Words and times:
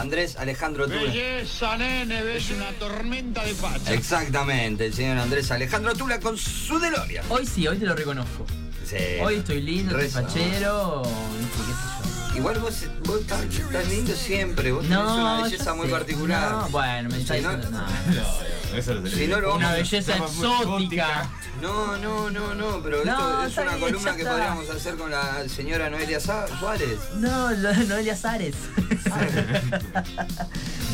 Andrés 0.00 0.36
Alejandro 0.36 0.86
Tula. 0.86 1.00
Belleza, 1.02 1.76
nene, 1.76 2.22
ves 2.22 2.50
una 2.50 2.70
tormenta 2.78 3.44
de 3.44 3.54
facha. 3.54 3.92
Exactamente, 3.92 4.86
el 4.86 4.94
señor 4.94 5.18
Andrés 5.18 5.50
Alejandro 5.50 5.94
Tula 5.94 6.18
con 6.20 6.36
su 6.38 6.78
Deloria. 6.78 7.22
Hoy 7.28 7.46
sí, 7.46 7.68
hoy 7.68 7.76
te 7.78 7.86
lo 7.86 7.94
reconozco. 7.94 8.46
Sí. 8.88 8.96
Hoy 9.22 9.36
estoy 9.36 9.60
lindo, 9.62 9.98
estoy 9.98 10.22
fachero, 10.24 11.02
no 11.02 11.04
sé 11.04 11.10
qué 11.58 11.72
sé 11.72 12.30
yo. 12.32 12.36
Igual 12.38 12.58
vos, 12.60 12.84
vos 13.04 13.20
estás, 13.20 13.42
estás 13.44 13.88
lindo 13.88 14.14
siempre, 14.14 14.72
vos 14.72 14.82
tenés 14.82 14.98
una 14.98 15.36
No, 15.38 15.42
belleza 15.44 15.74
muy 15.74 15.86
sé. 15.86 15.92
particular. 15.92 16.50
No, 16.52 16.68
bueno, 16.70 17.08
me 17.10 17.18
está 17.18 17.36
Si 17.36 17.42
no- 17.42 17.54
diciendo. 17.56 17.78
No. 17.78 17.86
Eso 18.74 18.94
lo 18.94 19.06
Si 19.08 19.26
no 19.26 19.40
lo 19.40 19.56
Una 19.56 19.72
belleza 19.72 20.16
exótica. 20.16 21.28
No, 21.60 21.96
no, 21.98 22.30
no, 22.30 22.54
no, 22.54 22.82
pero 22.82 23.04
No, 23.04 23.44
esto 23.44 23.60
es 23.62 23.66
una 23.66 23.76
bien, 23.76 23.88
columna 23.90 24.16
que 24.16 24.24
podríamos 24.24 24.70
hacer 24.70 24.94
con 24.96 25.10
la 25.10 25.48
señora 25.48 25.90
Noelia 25.90 26.20
Sa- 26.20 26.46
Suárez. 26.58 26.98
No, 27.16 27.50
lo- 27.50 27.72
Noelia 27.74 28.16
Zares. 28.16 28.54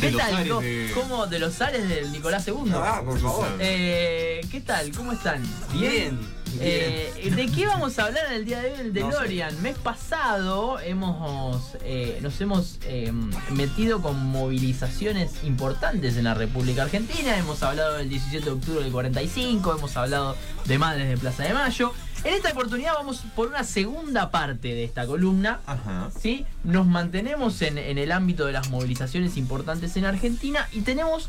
¿Qué 0.00 0.10
De 0.10 0.16
tal? 0.16 0.48
¿Cómo, 0.48 0.60
de- 0.60 0.90
cómo? 0.94 1.26
de 1.26 1.38
los 1.38 1.54
Zares 1.54 1.88
del 1.88 2.12
Nicolás 2.12 2.46
II? 2.48 2.72
Ah, 2.74 3.02
por 3.04 3.18
favor. 3.20 3.46
Eh, 3.58 4.40
¿Qué 4.50 4.60
tal? 4.60 4.90
¿Cómo 4.92 5.12
están? 5.12 5.42
Bien, 5.72 6.18
Eh, 6.60 7.32
¿De 7.34 7.46
qué 7.48 7.66
vamos 7.66 7.98
a 7.98 8.04
hablar 8.06 8.26
en 8.26 8.32
el 8.34 8.44
día 8.44 8.60
de 8.60 8.68
hoy 8.72 8.74
en 8.74 8.80
el 8.80 8.94
No 8.94 9.10
sé. 9.10 9.16
DeLorean? 9.18 9.62
Mes 9.62 9.76
pasado 9.78 10.78
hemos, 10.80 11.76
eh, 11.82 12.18
nos 12.22 12.40
hemos 12.40 12.78
eh, 12.84 13.12
metido 13.50 14.00
con 14.02 14.16
movilizaciones 14.26 15.32
importantes 15.44 16.16
en 16.16 16.24
la 16.24 16.34
República 16.34 16.82
Argentina. 16.82 17.36
Hemos 17.36 17.62
hablado 17.62 17.94
del 17.98 18.08
17 18.08 18.44
de 18.44 18.50
octubre 18.50 18.82
del 18.82 18.92
45, 18.92 19.76
hemos 19.76 19.96
hablado 19.96 20.36
de 20.64 20.78
Madres 20.78 21.08
de 21.08 21.16
Plaza 21.16 21.42
de 21.44 21.54
Mayo. 21.54 21.92
En 22.24 22.34
esta 22.34 22.50
oportunidad 22.50 22.94
vamos 22.94 23.22
por 23.36 23.48
una 23.48 23.62
segunda 23.62 24.30
parte 24.30 24.68
de 24.68 24.84
esta 24.84 25.06
columna. 25.06 25.60
Ajá. 25.66 26.10
¿sí? 26.20 26.44
Nos 26.64 26.86
mantenemos 26.86 27.60
en, 27.62 27.78
en 27.78 27.98
el 27.98 28.10
ámbito 28.10 28.46
de 28.46 28.52
las 28.52 28.68
movilizaciones 28.70 29.36
importantes 29.36 29.96
en 29.96 30.06
Argentina 30.06 30.68
y 30.72 30.80
tenemos 30.80 31.28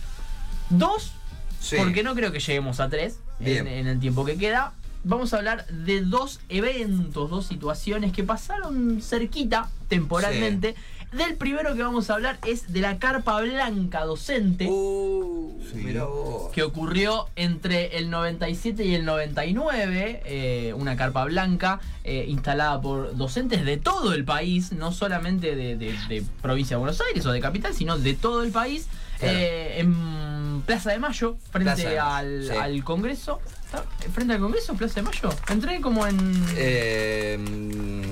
dos, 0.69 1.11
Sí. 1.59 1.75
porque 1.77 2.03
no 2.03 2.13
creo 2.13 2.31
que 2.31 2.39
lleguemos 2.39 2.79
a 2.79 2.87
tres 2.87 3.17
en 3.39 3.87
el 3.87 3.99
tiempo 3.99 4.25
que 4.25 4.37
queda. 4.37 4.73
Vamos 5.03 5.33
a 5.33 5.37
hablar 5.37 5.65
de 5.67 6.01
dos 6.01 6.39
eventos, 6.49 7.29
dos 7.29 7.45
situaciones 7.47 8.11
que 8.11 8.23
pasaron 8.23 9.01
cerquita 9.01 9.69
temporalmente. 9.87 10.75
Del 11.13 11.35
primero 11.35 11.73
que 11.73 11.81
vamos 11.83 12.09
a 12.09 12.15
hablar 12.15 12.37
es 12.45 12.73
de 12.73 12.81
la 12.81 12.99
carpa 12.99 13.39
blanca 13.39 14.03
docente 14.03 14.67
Uh, 14.69 15.57
Sí. 15.71 15.77
mirá 15.77 16.03
vos. 16.03 16.51
que 16.51 16.63
ocurrió 16.63 17.27
entre 17.37 17.97
el 17.97 18.09
97 18.09 18.83
y 18.85 18.93
el 18.95 19.05
99, 19.05 20.21
eh, 20.25 20.73
una 20.75 20.97
carpa 20.97 21.23
blanca 21.25 21.79
eh, 22.03 22.25
instalada 22.27 22.81
por 22.81 23.15
docentes 23.15 23.63
de 23.63 23.77
todo 23.77 24.13
el 24.13 24.25
país, 24.25 24.73
no 24.73 24.91
solamente 24.91 25.55
de, 25.55 25.77
de- 25.77 25.95
de 26.09 26.23
provincia 26.41 26.75
de 26.75 26.79
Buenos 26.79 26.99
Aires 27.01 27.25
o 27.25 27.31
de 27.31 27.39
capital, 27.39 27.73
sino 27.73 27.97
de 27.97 28.13
todo 28.13 28.43
el 28.43 28.51
país, 28.51 28.87
Claro. 29.19 29.37
eh, 29.37 29.79
en 29.79 30.61
Plaza 30.65 30.91
de 30.91 30.99
Mayo, 30.99 31.37
frente 31.51 31.71
Plaza 31.73 31.89
de 31.89 31.95
Mayo, 31.97 32.03
al, 32.05 32.43
sí. 32.43 32.49
al 32.55 32.83
Congreso. 32.83 33.39
¿Está? 33.67 33.83
¿Frente 34.13 34.33
al 34.33 34.39
Congreso, 34.39 34.73
Plaza 34.75 34.95
de 34.95 35.01
Mayo? 35.03 35.29
Entré 35.49 35.81
como 35.81 36.07
en... 36.07 36.45
Eh, 36.55 37.37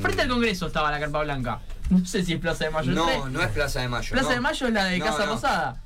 Frente 0.01 0.21
al 0.23 0.27
Congreso 0.29 0.67
estaba 0.67 0.91
la 0.91 0.99
carpa 0.99 1.23
blanca. 1.23 1.61
No 1.89 2.05
sé 2.05 2.23
si 2.25 2.33
es 2.33 2.39
Plaza 2.39 2.65
de 2.65 2.71
Mayo. 2.71 2.91
No, 2.91 3.09
entré. 3.09 3.31
no 3.31 3.41
es 3.41 3.49
Plaza 3.51 3.79
de 3.81 3.87
Mayo. 3.87 4.09
Plaza 4.11 4.29
no. 4.29 4.35
de 4.35 4.41
Mayo 4.41 4.67
es 4.67 4.73
la 4.73 4.85
de 4.85 4.99
No, 4.99 5.05
Casa 5.05 5.25
no. 5.25 5.31
Rosada. 5.33 5.81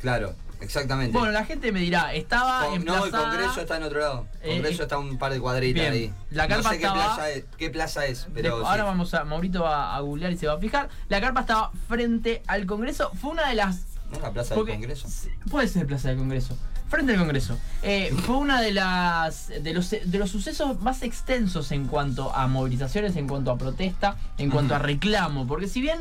Claro, 0.00 0.34
exactamente. 0.62 1.12
Bueno, 1.16 1.30
la 1.30 1.44
gente 1.44 1.72
me 1.72 1.80
dirá, 1.80 2.14
estaba 2.14 2.64
Con- 2.66 2.74
en 2.76 2.84
no, 2.86 3.04
el. 3.04 3.10
Congreso 3.10 3.60
está 3.60 3.76
en 3.76 3.82
otro 3.82 4.00
lado. 4.00 4.26
El 4.40 4.50
Eh, 4.50 4.54
Congreso 4.54 4.82
eh, 4.82 4.84
está 4.84 4.98
un 4.98 5.18
par 5.18 5.32
de 5.32 5.40
cuadritas 5.40 5.80
bien. 5.82 5.92
ahí. 5.92 6.14
La 6.30 6.44
no 6.44 6.54
carpa 6.54 6.70
sé 6.70 6.78
qué 6.78 6.84
estaba- 6.86 7.04
plaza 7.16 7.30
es, 7.30 7.44
qué 7.58 7.68
plaza 7.70 8.06
es, 8.06 8.26
pero 8.32 8.56
De- 8.56 8.62
sí. 8.62 8.68
ahora 8.70 8.84
vamos 8.84 9.12
a, 9.12 9.24
Maurito 9.24 9.62
va 9.62 9.94
a 9.94 10.00
googlear 10.00 10.32
y 10.32 10.38
se 10.38 10.46
va 10.46 10.54
a 10.54 10.58
fijar. 10.58 10.88
La 11.10 11.20
carpa 11.20 11.40
estaba 11.40 11.70
frente 11.86 12.42
al 12.46 12.64
Congreso. 12.64 13.10
Fue 13.20 13.30
una 13.32 13.46
de 13.50 13.56
las. 13.56 13.80
¿No 14.10 14.16
es 14.16 14.22
la 14.22 14.30
plaza 14.32 14.54
porque- 14.54 14.72
del 14.72 14.80
Congreso? 14.80 15.06
Puede 15.50 15.68
ser 15.68 15.86
Plaza 15.86 16.08
del 16.08 16.16
Congreso. 16.16 16.56
Frente 16.90 17.12
al 17.12 17.18
Congreso. 17.18 17.56
Eh, 17.82 18.12
fue 18.26 18.36
una 18.36 18.60
de 18.60 18.72
las. 18.72 19.48
De 19.62 19.72
los, 19.72 19.90
de 19.90 20.18
los 20.18 20.28
sucesos 20.30 20.80
más 20.82 21.02
extensos 21.02 21.70
en 21.72 21.86
cuanto 21.86 22.34
a 22.34 22.46
movilizaciones, 22.48 23.16
en 23.16 23.26
cuanto 23.28 23.50
a 23.52 23.56
protesta, 23.56 24.16
en 24.36 24.50
cuanto 24.50 24.74
a 24.74 24.78
reclamo. 24.78 25.46
Porque 25.46 25.68
si 25.68 25.80
bien. 25.80 26.00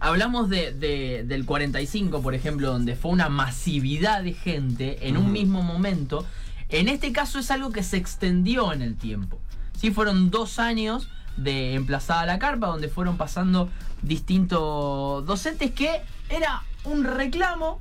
Hablamos 0.00 0.48
de, 0.48 0.70
de- 0.72 1.24
del 1.26 1.44
45, 1.44 2.22
por 2.22 2.32
ejemplo, 2.36 2.70
donde 2.70 2.94
fue 2.94 3.10
una 3.10 3.28
masividad 3.28 4.22
de 4.22 4.32
gente 4.32 5.08
en 5.08 5.16
un 5.16 5.32
mismo 5.32 5.62
momento. 5.62 6.24
En 6.68 6.88
este 6.88 7.10
caso 7.12 7.40
es 7.40 7.50
algo 7.50 7.72
que 7.72 7.82
se 7.82 7.96
extendió 7.96 8.72
en 8.72 8.82
el 8.82 8.94
tiempo. 8.96 9.40
Sí, 9.76 9.90
fueron 9.90 10.30
dos 10.30 10.60
años 10.60 11.08
de 11.36 11.74
emplazada 11.74 12.26
la 12.26 12.38
carpa, 12.38 12.68
donde 12.68 12.88
fueron 12.88 13.16
pasando 13.16 13.70
distintos 14.02 15.26
docentes 15.26 15.72
que 15.72 16.02
era 16.28 16.62
un 16.84 17.02
reclamo 17.02 17.80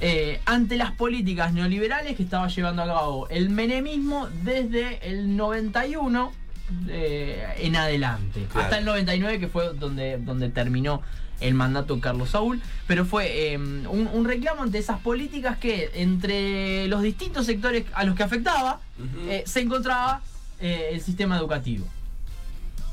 eh, 0.00 0.40
ante 0.44 0.76
las 0.76 0.92
políticas 0.92 1.52
neoliberales 1.52 2.16
que 2.16 2.22
estaba 2.22 2.48
llevando 2.48 2.82
a 2.82 2.86
cabo 2.86 3.28
el 3.30 3.48
menemismo 3.50 4.28
desde 4.44 4.98
el 5.10 5.36
91 5.36 6.32
eh, 6.88 7.46
en 7.58 7.76
adelante. 7.76 8.44
Claro. 8.52 8.64
Hasta 8.64 8.78
el 8.78 8.84
99 8.84 9.38
que 9.40 9.48
fue 9.48 9.72
donde, 9.74 10.18
donde 10.18 10.48
terminó 10.50 11.02
el 11.40 11.54
mandato 11.54 11.94
de 11.96 12.00
Carlos 12.00 12.30
Saúl, 12.30 12.62
pero 12.86 13.04
fue 13.04 13.52
eh, 13.52 13.56
un, 13.58 14.08
un 14.12 14.24
reclamo 14.24 14.62
ante 14.62 14.78
esas 14.78 14.98
políticas 15.00 15.58
que 15.58 15.90
entre 15.94 16.88
los 16.88 17.02
distintos 17.02 17.44
sectores 17.46 17.84
a 17.92 18.04
los 18.04 18.16
que 18.16 18.22
afectaba 18.22 18.80
eh, 19.28 19.44
se 19.46 19.60
encontraba 19.60 20.22
eh, 20.60 20.90
el 20.92 21.00
sistema 21.02 21.36
educativo. 21.36 21.86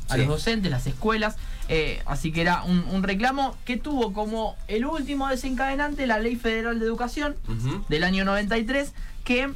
A 0.09 0.16
Sí. 0.16 0.19
los 0.19 0.28
docentes, 0.28 0.69
las 0.69 0.86
escuelas. 0.86 1.38
Eh, 1.69 2.01
así 2.06 2.31
que 2.31 2.41
era 2.41 2.63
un, 2.63 2.79
un 2.91 3.03
reclamo 3.03 3.56
que 3.66 3.78
tuvo 3.78 4.13
como 4.13 4.56
el 4.68 4.85
último 4.85 5.29
desencadenante 5.29 6.07
la 6.07 6.19
Ley 6.19 6.35
Federal 6.35 6.79
de 6.79 6.85
Educación 6.85 7.35
del 7.90 8.03
año 8.03 8.25
93, 8.25 8.94
que 9.24 9.50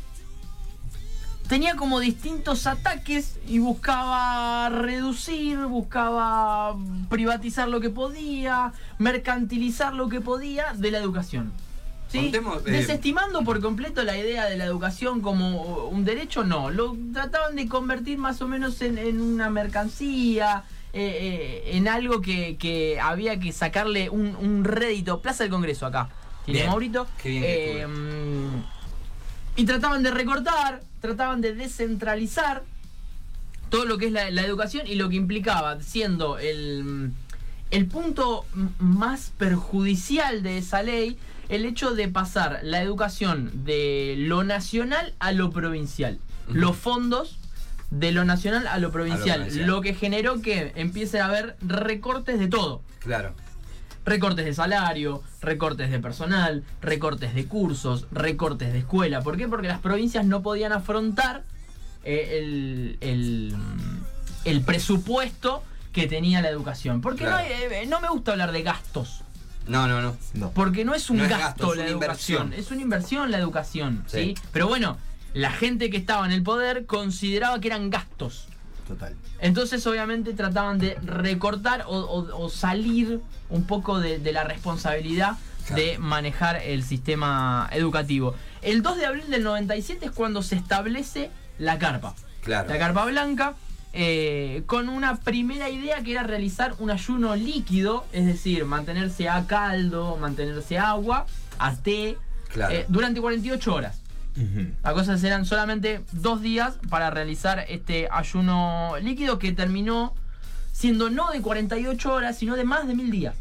tenía 1.48 1.76
como 1.76 2.00
distintos 2.00 2.68
ataques 2.68 3.40
y 3.48 3.60
buscaba 3.60 4.70
reducir, 4.70 5.58
buscaba 5.66 6.76
privatizar 7.10 7.68
lo 7.68 7.80
que 7.80 7.90
podía, 7.90 8.74
mercantilizar 9.00 9.94
lo 9.94 10.10
que 10.10 10.22
podía 10.22 10.74
de 10.74 10.92
la 10.92 11.00
educación. 11.00 11.52
¿Sí? 12.10 12.20
Contemos, 12.20 12.66
eh, 12.66 12.72
Desestimando 12.72 13.44
por 13.44 13.60
completo 13.60 14.02
la 14.04 14.18
idea 14.18 14.46
de 14.46 14.56
la 14.56 14.64
educación 14.64 15.20
como 15.20 15.88
un 15.88 16.06
derecho, 16.06 16.46
no. 16.46 16.70
Lo 16.70 16.96
trataban 17.14 17.58
de 17.58 17.68
convertir 17.68 18.18
más 18.18 18.42
o 18.42 18.48
menos 18.48 18.82
en, 18.82 18.98
en 18.98 19.20
una 19.20 19.50
mercancía, 19.50 20.64
eh, 21.00 21.18
eh, 21.70 21.78
en 21.78 21.88
algo 21.88 22.22
que, 22.22 22.58
que 22.58 23.00
había 23.00 23.40
que 23.40 23.52
sacarle 23.52 24.10
un, 24.10 24.36
un 24.36 24.64
rédito. 24.64 25.22
Plaza 25.22 25.44
del 25.44 25.52
Congreso 25.52 25.86
acá. 25.86 26.10
¿Tiene 26.46 26.60
Bien. 26.62 26.70
Maurito? 26.70 27.08
Qué 27.22 27.30
bien 27.30 27.44
que 27.44 27.82
Eh, 27.82 27.88
y 29.58 29.66
trataban 29.66 30.04
de 30.04 30.12
recortar, 30.12 30.82
trataban 31.02 31.42
de 31.42 31.54
descentralizar 31.54 32.64
todo 33.70 33.86
lo 33.86 33.98
que 33.98 34.06
es 34.08 34.12
la, 34.12 34.30
la 34.32 34.44
educación 34.44 34.88
y 34.88 34.96
lo 34.96 35.10
que 35.10 35.16
implicaba, 35.16 35.82
siendo 35.82 36.38
el, 36.38 37.12
el 37.72 37.86
punto 37.88 38.46
más 38.80 39.32
perjudicial 39.38 40.42
de 40.44 40.60
esa 40.60 40.84
ley, 40.84 41.18
el 41.50 41.66
hecho 41.66 41.96
de 41.96 42.08
pasar 42.08 42.60
la 42.64 42.82
educación 42.82 43.66
de 43.66 44.16
lo 44.18 44.44
nacional 44.44 45.14
a 45.20 45.32
lo 45.32 45.50
provincial. 45.50 46.20
Los 46.50 46.78
fondos 46.78 47.37
de 47.90 48.12
lo 48.12 48.26
nacional 48.26 48.68
a 48.68 48.78
lo 48.80 48.92
provincial. 48.92 49.40
provincial. 49.42 49.68
Lo 49.68 49.82
que 49.82 49.94
generó 49.94 50.42
que 50.42 50.74
empiece 50.76 51.20
a 51.20 51.26
haber 51.28 51.56
recortes 51.62 52.40
de 52.40 52.48
todo. 52.48 52.82
Claro. 53.00 53.34
Recortes 54.06 54.46
de 54.46 54.54
salario, 54.54 55.22
recortes 55.42 55.92
de 55.92 56.00
personal, 56.00 56.64
recortes 56.82 57.34
de 57.36 57.46
cursos, 57.46 58.08
recortes 58.12 58.72
de 58.72 58.80
escuela. 58.80 59.22
¿Por 59.22 59.36
qué? 59.38 59.48
Porque 59.50 59.68
las 59.68 59.80
provincias 59.80 60.26
no 60.26 60.42
podían 60.42 60.72
afrontar 60.72 61.44
eh, 62.06 62.38
el, 62.40 62.98
el, 63.02 63.56
el 64.46 64.62
presupuesto 64.62 65.62
que 65.92 66.08
tenía 66.08 66.42
la 66.42 66.50
educación. 66.50 67.02
Porque 67.02 67.24
Claro. 67.26 67.38
no, 67.38 67.44
hay- 67.44 67.52
eh, 67.84 67.86
no 67.88 68.00
me 68.00 68.08
gusta 68.10 68.32
hablar 68.32 68.52
de 68.54 68.64
gastos. 68.64 69.22
No, 69.68 69.86
no, 69.90 70.02
no. 70.02 70.16
No. 70.34 70.52
Porque 70.52 70.86
no 70.86 70.96
es 70.96 71.10
un 71.10 71.18
No 71.18 71.24
es 71.26 71.30
gasto, 71.30 71.46
gasto, 71.46 71.72
es 71.74 71.78
la 71.78 71.84
una 71.84 71.92
educación. 71.92 72.44
inversión. 72.44 72.66
Es 72.66 72.72
una 72.72 72.82
inversión 72.82 73.32
la 73.32 73.38
educación. 73.40 74.04
¿sí? 74.08 74.18
Sí. 74.18 74.36
Pero 74.54 74.70
bueno, 74.70 74.98
la 75.38 75.52
gente 75.52 75.90
que 75.90 75.98
estaba 75.98 76.26
en 76.26 76.32
el 76.32 76.44
poder 76.44 76.86
consideraba 76.86 77.60
que 77.60 77.68
eran 77.68 77.90
gastos. 77.90 78.48
Total. 78.88 79.16
Entonces 79.40 79.86
obviamente 79.86 80.34
trataban 80.34 80.80
de 80.80 80.96
recortar 81.04 81.84
o, 81.88 81.98
o- 81.98 82.44
o 82.46 82.50
salir 82.50 83.20
un 83.50 83.66
poco 83.66 84.00
de, 84.00 84.20
de 84.20 84.32
la 84.32 84.44
responsabilidad 84.44 85.34
Claro. 85.68 85.82
de 85.84 85.98
manejar 85.98 86.62
el 86.64 86.82
sistema 86.84 87.68
educativo. 87.74 88.34
El 88.62 88.82
2 88.82 88.98
de 88.98 89.06
abril 89.06 89.30
del 89.30 89.44
97 89.44 90.06
es 90.06 90.12
cuando 90.12 90.42
se 90.42 90.56
establece 90.56 91.30
la 91.60 91.78
carpa. 91.78 92.16
Claro. 92.42 92.70
La 92.70 92.80
carpa 92.80 93.04
blanca, 93.06 93.54
eh, 93.92 94.64
con 94.66 94.88
una 94.88 95.18
primera 95.20 95.70
idea 95.70 96.02
que 96.04 96.12
era 96.14 96.24
realizar 96.24 96.74
un 96.80 96.90
ayuno 96.90 97.36
líquido, 97.36 98.06
es 98.14 98.26
decir, 98.26 98.64
mantenerse 98.64 99.28
a 99.28 99.46
caldo, 99.46 100.16
mantenerse 100.16 100.78
a 100.78 100.92
agua, 100.92 101.26
a 101.60 101.76
té, 101.76 102.18
Claro. 102.54 102.74
eh, 102.74 102.86
durante 102.88 103.20
48 103.20 103.74
horas. 103.76 104.00
Ujú. 104.38 104.72
Las 104.84 104.94
cosas 104.94 105.24
eran 105.24 105.46
solamente 105.46 106.04
dos 106.12 106.42
días 106.42 106.78
para 106.90 107.10
realizar 107.10 107.66
este 107.68 108.08
ayuno 108.12 108.94
líquido 109.02 109.40
que 109.40 109.52
terminó 109.52 110.14
siendo 110.72 111.10
no 111.10 111.32
de 111.32 111.42
48 111.42 112.14
horas, 112.14 112.38
sino 112.38 112.56
de 112.56 112.64
más 112.64 112.88
de 112.88 112.94
mil 112.94 113.10
días. 113.10 113.36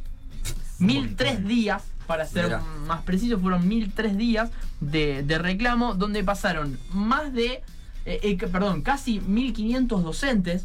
1003 0.78 1.46
días, 1.46 1.82
para 2.06 2.25
ser 2.26 2.58
más 2.87 3.02
preciso, 3.02 3.38
fueron 3.38 3.66
1003 3.69 4.16
días 4.16 4.50
de, 4.81 5.22
de 5.22 5.38
reclamo, 5.38 5.94
donde 5.94 6.25
pasaron 6.25 6.78
más 6.93 7.32
de, 7.32 7.62
eh, 8.04 8.20
eh, 8.22 8.38
perdón, 8.50 8.82
casi 8.82 9.20
1500 9.20 10.02
docentes 10.02 10.64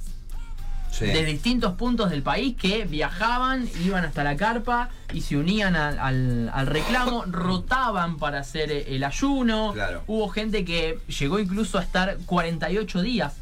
Sí. 0.92 1.06
de 1.06 1.24
distintos 1.26 1.74
puntos 1.76 2.10
del 2.10 2.22
país 2.22 2.56
que 2.58 2.84
viajaban, 2.86 3.68
iban 3.84 4.04
hasta 4.04 4.24
la 4.26 4.36
carpa 4.36 4.90
y 5.14 5.22
se 5.22 5.38
unían 5.38 5.76
al, 5.78 5.98
al- 5.98 6.52
al 6.54 6.68
reclamo, 6.68 7.24
rotaban 7.28 8.18
para 8.18 8.40
hacer 8.40 8.72
eh, 8.72 8.96
el 8.96 9.04
ayuno. 9.06 9.72
Claro. 9.74 10.04
Hubo 10.08 10.28
gente 10.30 10.66
que 10.66 11.00
llegó 11.20 11.40
incluso 11.40 11.78
a 11.80 11.82
estar 11.84 12.18
48 12.26 13.02
días 13.02 13.34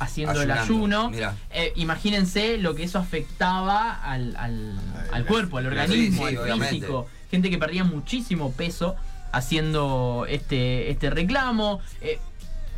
haciendo 0.00 0.42
el 0.42 0.50
ayuno. 0.50 1.12
Eh, 1.52 1.72
imagínense 1.76 2.58
lo 2.58 2.74
que 2.74 2.82
eso 2.84 2.98
afectaba 2.98 3.92
al, 4.02 4.34
al- 4.36 4.74
al 5.12 5.24
cuerpo, 5.26 5.58
al 5.58 5.66
organismo, 5.66 6.26
sí, 6.26 6.34
al 6.36 6.42
obviamente. 6.42 6.74
físico. 6.74 7.06
Gente 7.30 7.50
que 7.50 7.58
perdía 7.58 7.84
muchísimo 7.84 8.50
peso 8.52 8.96
haciendo 9.30 10.26
este, 10.28 10.90
este 10.90 11.10
reclamo. 11.10 11.80
Eh, 12.00 12.18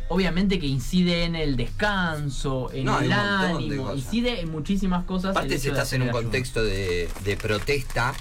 obviamente 0.09 0.59
que 0.59 0.67
incide 0.67 1.23
en 1.23 1.35
el 1.35 1.55
descanso, 1.55 2.69
en 2.73 2.85
No, 2.85 2.99
el 2.99 3.11
ánimo, 3.11 3.93
incide 3.93 4.41
en 4.41 4.51
muchísimas 4.51 5.03
cosas. 5.05 5.31
Aparte 5.31 5.57
si 5.57 5.69
estás 5.69 5.93
en 5.93 6.03
un 6.03 6.09
contexto 6.09 6.63
de, 6.63 7.09
de 7.23 7.37
protesta, 7.37 8.13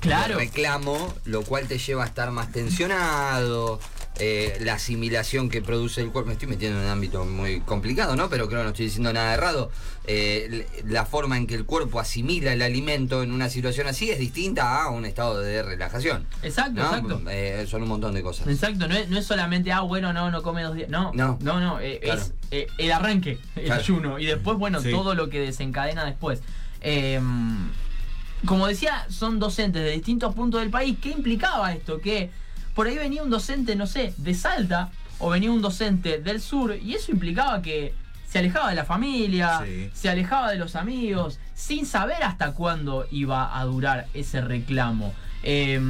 Claro. 0.00 0.36
de 0.38 0.44
reclamo, 0.44 1.14
lo 1.24 1.42
cual 1.42 1.66
te 1.66 1.78
lleva 1.78 2.04
a 2.04 2.06
estar 2.06 2.30
más 2.30 2.52
tensionado, 2.52 3.80
eh, 4.18 4.58
la 4.60 4.74
asimilación 4.74 5.48
que 5.48 5.62
produce 5.62 6.00
el 6.00 6.10
cuerpo. 6.10 6.28
Me 6.28 6.32
estoy 6.34 6.48
metiendo 6.48 6.78
en 6.78 6.84
un 6.86 6.90
ámbito 6.90 7.24
muy 7.24 7.60
complicado, 7.60 8.16
¿no? 8.16 8.28
Pero 8.28 8.48
creo 8.48 8.60
que 8.60 8.64
no 8.64 8.70
estoy 8.70 8.86
diciendo 8.86 9.12
nada 9.12 9.34
errado. 9.34 9.70
Eh, 10.10 10.66
la 10.86 11.04
forma 11.04 11.36
en 11.36 11.46
que 11.46 11.54
el 11.54 11.64
cuerpo 11.66 12.00
asimila 12.00 12.52
el 12.52 12.62
alimento 12.62 13.22
en 13.22 13.30
una 13.30 13.48
situación 13.48 13.86
así 13.86 14.10
es 14.10 14.18
distinta 14.18 14.82
a 14.82 14.90
un 14.90 15.04
estado 15.04 15.40
de 15.40 15.62
relajación. 15.62 16.26
Exacto, 16.42 16.80
¿no? 16.80 16.86
exacto. 16.86 17.22
Eh, 17.30 17.66
son 17.68 17.82
un 17.82 17.88
montón 17.88 18.14
de 18.14 18.22
cosas. 18.22 18.46
Exacto, 18.48 18.88
no 18.88 18.94
es, 18.94 19.08
no 19.10 19.18
es 19.18 19.26
solamente, 19.26 19.70
ah, 19.70 19.80
bueno, 19.82 20.12
no, 20.12 20.30
no 20.30 20.42
come 20.42 20.62
dos 20.62 20.74
días. 20.74 20.88
No, 20.88 21.12
No. 21.14 21.38
no, 21.42 21.60
no, 21.60 21.78
eh, 21.80 22.00
Claro. 22.02 22.20
es 22.22 22.32
eh, 22.50 22.66
el 22.78 22.90
arranque, 22.92 23.38
el 23.56 23.64
Claro. 23.66 23.80
ayuno. 23.82 24.18
Y 24.18 24.26
después, 24.26 24.56
bueno, 24.58 24.80
Sí. 24.80 24.90
todo 24.90 25.14
lo 25.14 25.28
que 25.28 25.40
desencadena 25.40 26.04
después. 26.04 26.40
Eh, 26.80 27.20
como 28.46 28.66
decía, 28.68 29.04
son 29.10 29.38
docentes 29.38 29.82
de 29.82 29.90
distintos 29.90 30.34
puntos 30.34 30.60
del 30.60 30.70
país. 30.70 30.96
¿Qué 31.02 31.10
implicaba 31.10 31.72
esto? 31.72 32.00
Que 32.00 32.30
por 32.78 32.86
ahí 32.86 32.96
venía 32.96 33.24
un 33.24 33.30
docente, 33.30 33.74
no 33.74 33.88
sé, 33.88 34.14
de 34.18 34.34
Salta, 34.34 34.90
o 35.18 35.30
venía 35.30 35.50
un 35.50 35.60
docente 35.60 36.20
del 36.20 36.40
sur, 36.40 36.76
y 36.80 36.94
eso 36.94 37.10
implicaba 37.10 37.60
que 37.60 37.92
se 38.28 38.38
alejaba 38.38 38.68
de 38.70 38.76
la 38.76 38.84
familia, 38.84 39.62
Sí. 39.64 39.90
se 39.92 40.08
alejaba 40.08 40.52
de 40.52 40.58
los 40.58 40.76
amigos, 40.76 41.40
sin 41.54 41.86
saber 41.86 42.22
hasta 42.22 42.52
cuándo 42.52 43.08
iba 43.10 43.58
a 43.58 43.64
durar 43.64 44.06
ese 44.14 44.40
reclamo. 44.42 45.12
Eh, 45.42 45.80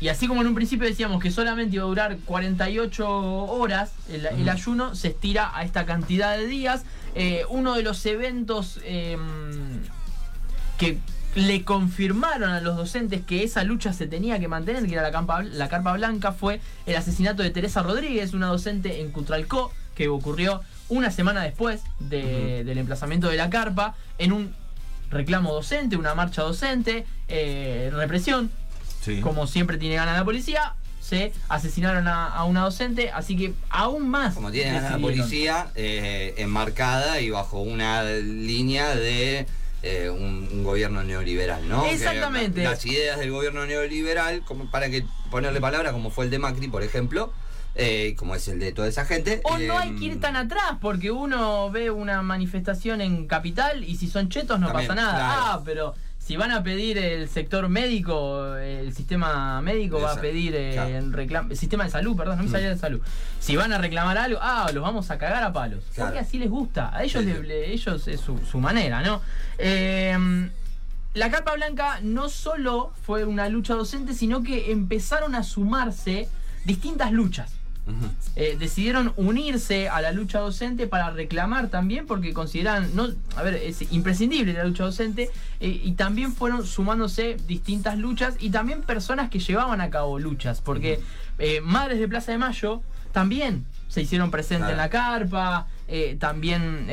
y 0.00 0.08
así 0.08 0.26
como 0.26 0.40
en 0.40 0.48
un 0.48 0.56
principio 0.56 0.84
decíamos 0.88 1.22
que 1.22 1.30
solamente 1.30 1.76
iba 1.76 1.84
a 1.84 1.86
durar 1.86 2.16
48 2.24 3.08
horas, 3.08 3.92
el, 4.08 4.26
el 4.26 4.48
ayuno 4.48 4.96
se 4.96 5.06
estira 5.08 5.56
a 5.56 5.62
esta 5.62 5.86
cantidad 5.86 6.36
de 6.36 6.48
días. 6.48 6.82
Eh, 7.14 7.44
uno 7.50 7.74
de 7.74 7.84
los 7.84 8.04
eventos 8.04 8.80
eh, 8.82 9.16
que 10.76 10.98
le 11.34 11.64
confirmaron 11.64 12.50
a 12.50 12.60
los 12.60 12.76
docentes 12.76 13.22
que 13.26 13.42
esa 13.42 13.64
lucha 13.64 13.92
se 13.92 14.06
tenía 14.06 14.38
que 14.38 14.48
mantener, 14.48 14.86
que 14.86 14.92
era 14.92 15.02
la, 15.02 15.12
campa- 15.12 15.42
la 15.42 15.68
carpa 15.68 15.92
blanca, 15.94 16.32
fue 16.32 16.60
el 16.86 16.96
asesinato 16.96 17.42
de 17.42 17.50
Teresa 17.50 17.82
Rodríguez, 17.82 18.32
una 18.34 18.46
docente 18.46 19.00
en 19.00 19.10
Cutralcó, 19.10 19.72
que 19.94 20.08
ocurrió 20.08 20.60
una 20.88 21.10
semana 21.10 21.42
después 21.42 21.80
de- 21.98 22.62
del 22.64 22.78
emplazamiento 22.78 23.28
de 23.28 23.36
la 23.36 23.50
carpa, 23.50 23.94
en 24.18 24.32
un 24.32 24.54
reclamo 25.10 25.52
docente, 25.52 25.96
una 25.96 26.14
marcha 26.14 26.42
docente, 26.42 27.04
eh, 27.28 27.90
represión, 27.92 28.50
Sí. 29.02 29.20
como 29.20 29.46
siempre 29.46 29.76
tiene 29.76 29.96
ganas 29.96 30.16
la 30.16 30.24
policía, 30.24 30.74
se 31.00 31.32
asesinaron 31.50 32.08
a, 32.08 32.26
a 32.28 32.44
una 32.44 32.62
docente, 32.62 33.10
así 33.10 33.36
que 33.36 33.52
aún 33.68 34.08
más. 34.08 34.34
Como 34.34 34.50
tiene 34.50 34.72
ganas 34.72 34.92
la 34.92 34.98
policía, 34.98 35.66
eh, 35.74 36.34
enmarcada 36.38 37.20
y 37.20 37.28
bajo 37.30 37.60
una 37.60 38.02
línea 38.04 38.94
de 38.94 39.46
eh, 39.86 40.08
un, 40.08 40.48
un 40.50 40.64
gobierno 40.64 41.02
neoliberal, 41.04 41.68
¿no? 41.68 41.84
Exactamente. 41.86 42.62
Que 42.62 42.68
las 42.68 42.84
ideas 42.86 43.18
del 43.18 43.30
gobierno 43.30 43.66
neoliberal, 43.66 44.42
como 44.44 44.70
para 44.70 44.88
que 44.88 45.04
ponerle 45.30 45.60
palabra, 45.60 45.92
como 45.92 46.08
fue 46.10 46.24
el 46.24 46.30
de 46.30 46.38
Macri, 46.38 46.68
por 46.68 46.82
ejemplo, 46.82 47.32
eh, 47.74 48.14
como 48.16 48.34
es 48.34 48.48
el 48.48 48.58
de 48.60 48.72
toda 48.72 48.88
esa 48.88 49.04
gente. 49.04 49.40
O 49.44 49.58
no 49.58 49.78
hay 49.78 49.94
que 49.96 50.04
ir 50.06 50.20
tan 50.20 50.36
atrás, 50.36 50.78
porque 50.80 51.10
uno 51.10 51.70
ve 51.70 51.90
una 51.90 52.22
manifestación 52.22 53.00
en 53.00 53.26
capital 53.26 53.84
y 53.84 53.96
si 53.96 54.08
son 54.08 54.28
chetos 54.30 54.58
no 54.58 54.68
También, 54.68 54.88
pasa 54.88 55.00
nada. 55.00 55.14
claro. 55.16 55.42
Ah, 55.44 55.62
pero 55.64 55.94
si 56.24 56.36
van 56.38 56.50
a 56.52 56.62
pedir 56.62 56.96
el 56.96 57.28
sector 57.28 57.68
médico, 57.68 58.56
el 58.56 58.94
sistema 58.94 59.60
médico 59.60 60.00
va 60.00 60.12
a 60.12 60.20
pedir 60.20 60.54
eh, 60.54 60.96
el 60.96 61.12
reclamo, 61.12 61.50
el 61.50 61.56
sistema 61.58 61.84
de 61.84 61.90
salud, 61.90 62.16
perdón, 62.16 62.38
no 62.38 62.44
me 62.44 62.48
salía 62.50 62.70
de 62.70 62.78
salud. 62.78 63.00
Si 63.40 63.56
van 63.56 63.74
a 63.74 63.78
reclamar 63.78 64.16
algo, 64.16 64.38
ah, 64.40 64.70
los 64.72 64.82
vamos 64.82 65.10
a 65.10 65.18
cagar 65.18 65.42
a 65.42 65.52
palos. 65.52 65.84
Claro. 65.94 66.10
Porque 66.12 66.20
así 66.26 66.38
les 66.38 66.48
gusta, 66.48 66.96
a 66.96 67.04
ellos, 67.04 67.22
Sí, 67.22 67.28
le- 67.28 67.36
sí. 67.40 67.46
le- 67.46 67.72
ellos 67.74 68.08
es 68.08 68.20
su, 68.20 68.38
su 68.38 68.58
manera, 68.58 69.02
¿no? 69.02 69.20
Eh, 69.58 70.48
la 71.12 71.30
carpa 71.30 71.52
blanca 71.54 71.98
no 72.02 72.30
solo 72.30 72.92
fue 73.02 73.26
una 73.26 73.50
lucha 73.50 73.74
docente, 73.74 74.14
sino 74.14 74.42
que 74.42 74.72
empezaron 74.72 75.34
a 75.34 75.42
sumarse 75.42 76.28
distintas 76.64 77.12
luchas 77.12 77.52
Eh, 78.36 78.56
decidieron 78.58 79.12
unirse 79.16 79.90
a 79.90 80.00
la 80.00 80.10
lucha 80.10 80.38
docente 80.40 80.86
para 80.86 81.10
reclamar 81.10 81.68
también 81.68 82.06
porque 82.06 82.32
consideran, 82.32 82.96
no, 82.96 83.08
a 83.36 83.42
ver, 83.42 83.54
es 83.54 83.92
imprescindible 83.92 84.54
la 84.54 84.64
lucha 84.64 84.84
docente 84.84 85.30
eh, 85.60 85.80
y 85.84 85.92
también 85.92 86.32
fueron 86.32 86.66
sumándose 86.66 87.36
distintas 87.46 87.98
luchas 87.98 88.36
y 88.40 88.50
también 88.50 88.82
personas 88.82 89.28
que 89.28 89.38
llevaban 89.38 89.80
a 89.82 89.90
cabo 89.90 90.18
luchas, 90.18 90.62
porque 90.62 91.00
eh, 91.38 91.60
Madres 91.60 91.98
de 91.98 92.08
Plaza 92.08 92.32
de 92.32 92.38
Mayo 92.38 92.80
también 93.12 93.66
se 93.88 94.02
hicieron 94.02 94.30
presentes 94.30 94.70
en 94.70 94.76
la 94.76 94.88
carpa, 94.88 95.66
también... 96.18 96.86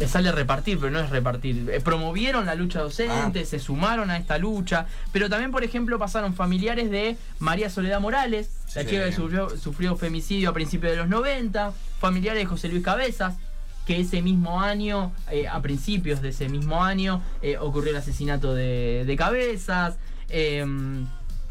eh, 0.00 0.08
sale 0.08 0.32
repartir, 0.32 0.78
pero 0.78 0.90
no 0.90 1.00
es 1.00 1.10
repartir. 1.10 1.68
Eh, 1.70 1.80
promovieron 1.80 2.46
la 2.46 2.54
lucha 2.54 2.80
docente, 2.80 3.44
se 3.44 3.58
sumaron 3.58 4.10
a 4.10 4.16
esta 4.16 4.38
lucha, 4.38 4.86
pero 5.12 5.28
también, 5.28 5.50
por 5.52 5.64
ejemplo, 5.64 5.98
pasaron 5.98 6.34
familiares 6.34 6.90
de 6.90 7.16
María 7.38 7.70
Soledad 7.70 8.00
Morales, 8.00 8.50
la 8.74 8.82
Sí. 8.82 8.88
chica 8.90 9.04
que 9.04 9.12
sufrió, 9.12 9.50
sufrió 9.56 9.96
femicidio 9.96 10.50
a 10.50 10.52
principios 10.52 10.92
de 10.92 10.98
los 10.98 11.08
90, 11.08 11.72
familiares 12.00 12.42
de 12.42 12.46
José 12.46 12.68
Luis 12.68 12.82
Cabezas, 12.84 13.34
que 13.86 14.00
ese 14.00 14.20
mismo 14.20 14.60
año, 14.60 15.12
eh, 15.30 15.46
a 15.46 15.62
principios 15.62 16.20
de 16.20 16.30
ese 16.30 16.48
mismo 16.48 16.82
año, 16.82 17.22
eh, 17.40 17.56
ocurrió 17.58 17.90
el 17.92 17.96
asesinato 17.96 18.52
de, 18.54 19.04
de 19.06 19.16
Cabezas. 19.16 19.96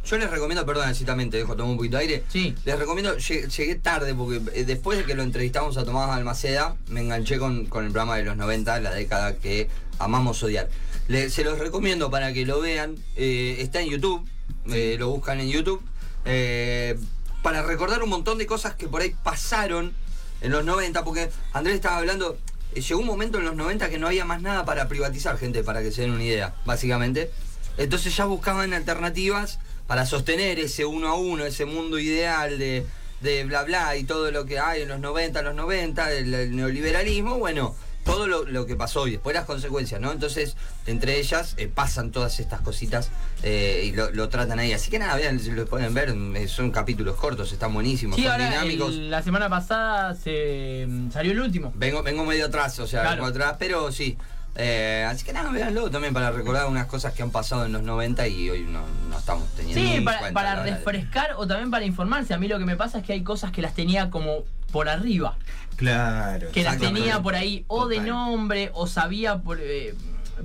Yo 0.05 0.17
les 0.17 0.29
recomiendo, 0.29 0.65
perdón, 0.65 0.93
si 0.93 1.03
también 1.03 1.29
te 1.29 1.37
dejo 1.37 1.55
tomar 1.55 1.71
un 1.71 1.77
poquito 1.77 1.97
de 1.97 2.03
aire. 2.03 2.23
sí, 2.29 2.53
Les 2.65 2.77
recomiendo, 2.77 3.15
lle- 3.17 3.47
llegué 3.49 3.75
tarde 3.75 4.13
porque 4.13 4.39
eh, 4.53 4.63
después 4.65 4.97
de 4.99 5.05
que 5.05 5.15
lo 5.15 5.23
entrevistamos 5.23 5.77
a 5.77 5.83
Tomás 5.83 6.09
Almaceda, 6.11 6.75
me 6.89 7.01
enganché 7.01 7.39
con, 7.39 7.65
con 7.65 7.85
el 7.85 7.91
programa 7.91 8.17
de 8.17 8.23
los 8.23 8.37
90, 8.37 8.79
la 8.81 8.91
década 8.93 9.35
que 9.37 9.67
amamos 9.99 10.41
odiar. 10.43 10.69
Le- 11.07 11.29
se 11.29 11.43
los 11.43 11.57
recomiendo 11.59 12.09
para 12.11 12.33
que 12.33 12.45
lo 12.45 12.61
vean. 12.61 12.95
eh, 13.15 13.57
está 13.59 13.81
en 13.81 13.89
YouTube, 13.89 14.27
eh, 14.67 14.95
lo 14.99 15.09
buscan 15.09 15.39
en 15.39 15.49
YouTube. 15.49 15.81
eh, 16.25 16.97
para 17.41 17.61
recordar 17.61 18.01
un 18.01 18.09
montón 18.09 18.37
de 18.39 18.47
cosas 18.47 18.73
que 18.73 18.87
por 18.87 19.01
ahí 19.01 19.15
pasaron 19.23 19.93
en 20.41 20.51
los 20.51 20.65
90, 20.65 21.03
porque 21.03 21.29
Andrés 21.53 21.75
estaba 21.75 21.97
hablando, 21.97 22.37
llegó 22.73 22.99
un 22.99 23.05
momento 23.05 23.37
en 23.37 23.45
los 23.45 23.55
90 23.55 23.87
que 23.89 23.99
no 23.99 24.07
había 24.07 24.25
más 24.25 24.41
nada 24.41 24.65
para 24.65 24.87
privatizar, 24.87 25.37
gente, 25.37 25.63
para 25.63 25.83
que 25.83 25.91
se 25.91 26.01
den 26.01 26.11
una 26.11 26.23
idea, 26.23 26.55
básicamente. 26.65 27.29
Entonces 27.77 28.15
ya 28.17 28.25
buscaban 28.25 28.73
alternativas 28.73 29.59
para 29.87 30.05
sostener 30.05 30.59
ese 30.59 30.85
uno 30.85 31.07
a 31.09 31.15
uno, 31.15 31.45
ese 31.45 31.65
mundo 31.65 31.99
ideal 31.99 32.57
de, 32.57 32.85
de 33.21 33.43
bla 33.43 33.63
bla 33.63 33.95
y 33.95 34.03
todo 34.03 34.31
lo 34.31 34.45
que 34.45 34.59
hay 34.59 34.81
en 34.83 34.89
los 34.89 34.99
90, 34.99 35.41
los 35.41 35.55
90, 35.55 36.11
el, 36.13 36.33
el 36.33 36.55
neoliberalismo, 36.55 37.37
bueno, 37.37 37.75
todo 38.03 38.27
lo, 38.27 38.45
lo 38.45 38.67
que 38.67 38.75
pasó 38.75 39.07
y 39.07 39.11
después 39.13 39.35
las 39.35 39.45
consecuencias, 39.45 39.99
¿no? 39.99 40.11
Entonces, 40.11 40.55
entre 40.85 41.17
ellas 41.19 41.55
eh, 41.57 41.67
pasan 41.67 42.11
todas 42.11 42.39
estas 42.39 42.61
cositas 42.61 43.09
eh, 43.41 43.83
y 43.85 43.91
lo, 43.95 44.11
lo 44.11 44.29
tratan 44.29 44.59
ahí. 44.59 44.73
Así 44.73 44.91
que 44.91 44.99
nada, 44.99 45.15
vean, 45.15 45.39
lo 45.55 45.65
pueden 45.65 45.91
ver, 45.95 46.09
eh, 46.35 46.47
son 46.47 46.69
capítulos 46.69 47.15
cortos, 47.15 47.51
están 47.51 47.73
buenísimos, 47.73 48.15
sí 48.15 48.21
son 48.23 48.31
ahora 48.33 48.45
dinámicos. 48.49 48.89
el- 48.93 49.09
la 49.09 49.23
semana 49.23 49.49
pasada 49.49 50.13
se 50.13 50.85
mm, 50.87 51.11
salió 51.11 51.31
el 51.31 51.39
último. 51.41 51.71
Vengo, 51.75 52.03
vengo 52.03 52.23
medio 52.25 52.45
atrás, 52.45 52.77
o 52.79 52.85
sea, 52.85 53.01
Claro. 53.01 53.15
vengo 53.23 53.27
atrás, 53.27 53.55
pero 53.57 53.91
sí. 53.91 54.17
Eh, 54.57 55.05
así 55.09 55.25
que 55.25 55.33
nada, 55.33 55.51
véanlo 55.51 55.89
también 55.91 56.13
para 56.13 56.31
recordar 56.31 56.67
unas 56.67 56.85
cosas 56.85 57.13
que 57.13 57.21
han 57.21 57.31
pasado 57.31 57.65
en 57.65 57.73
los 57.73 57.83
90 57.83 58.25
y 58.27 58.49
hoy 58.49 58.61
no, 58.63 58.83
no 59.09 59.19
estamos 59.19 59.49
teniendo 59.49 59.81
Sí, 59.81 59.99
para, 60.01 60.19
cuenta, 60.19 60.33
para 60.33 60.63
refrescar 60.63 61.31
o 61.37 61.45
también 61.45 61.71
para 61.71 61.83
informarse. 61.85 62.33
A 62.33 62.37
mí 62.37 62.47
lo 62.47 62.57
que 62.57 62.65
me 62.65 62.77
pasa 62.77 62.99
es 62.99 63.03
que 63.03 63.13
hay 63.13 63.21
cosas 63.23 63.51
que 63.51 63.61
las 63.61 63.73
tenía 63.73 64.09
como 64.09 64.43
por 64.71 64.87
arriba. 64.87 65.35
Claro. 65.75 66.51
Que 66.51 66.63
las 66.63 66.77
tenía 66.77 67.21
por 67.21 67.35
ahí 67.35 67.65
o 67.67 67.87
de 67.87 67.99
nombre 67.99 68.71
o 68.73 68.87
sabía 68.87 69.39
por... 69.39 69.59
eh, 69.59 69.93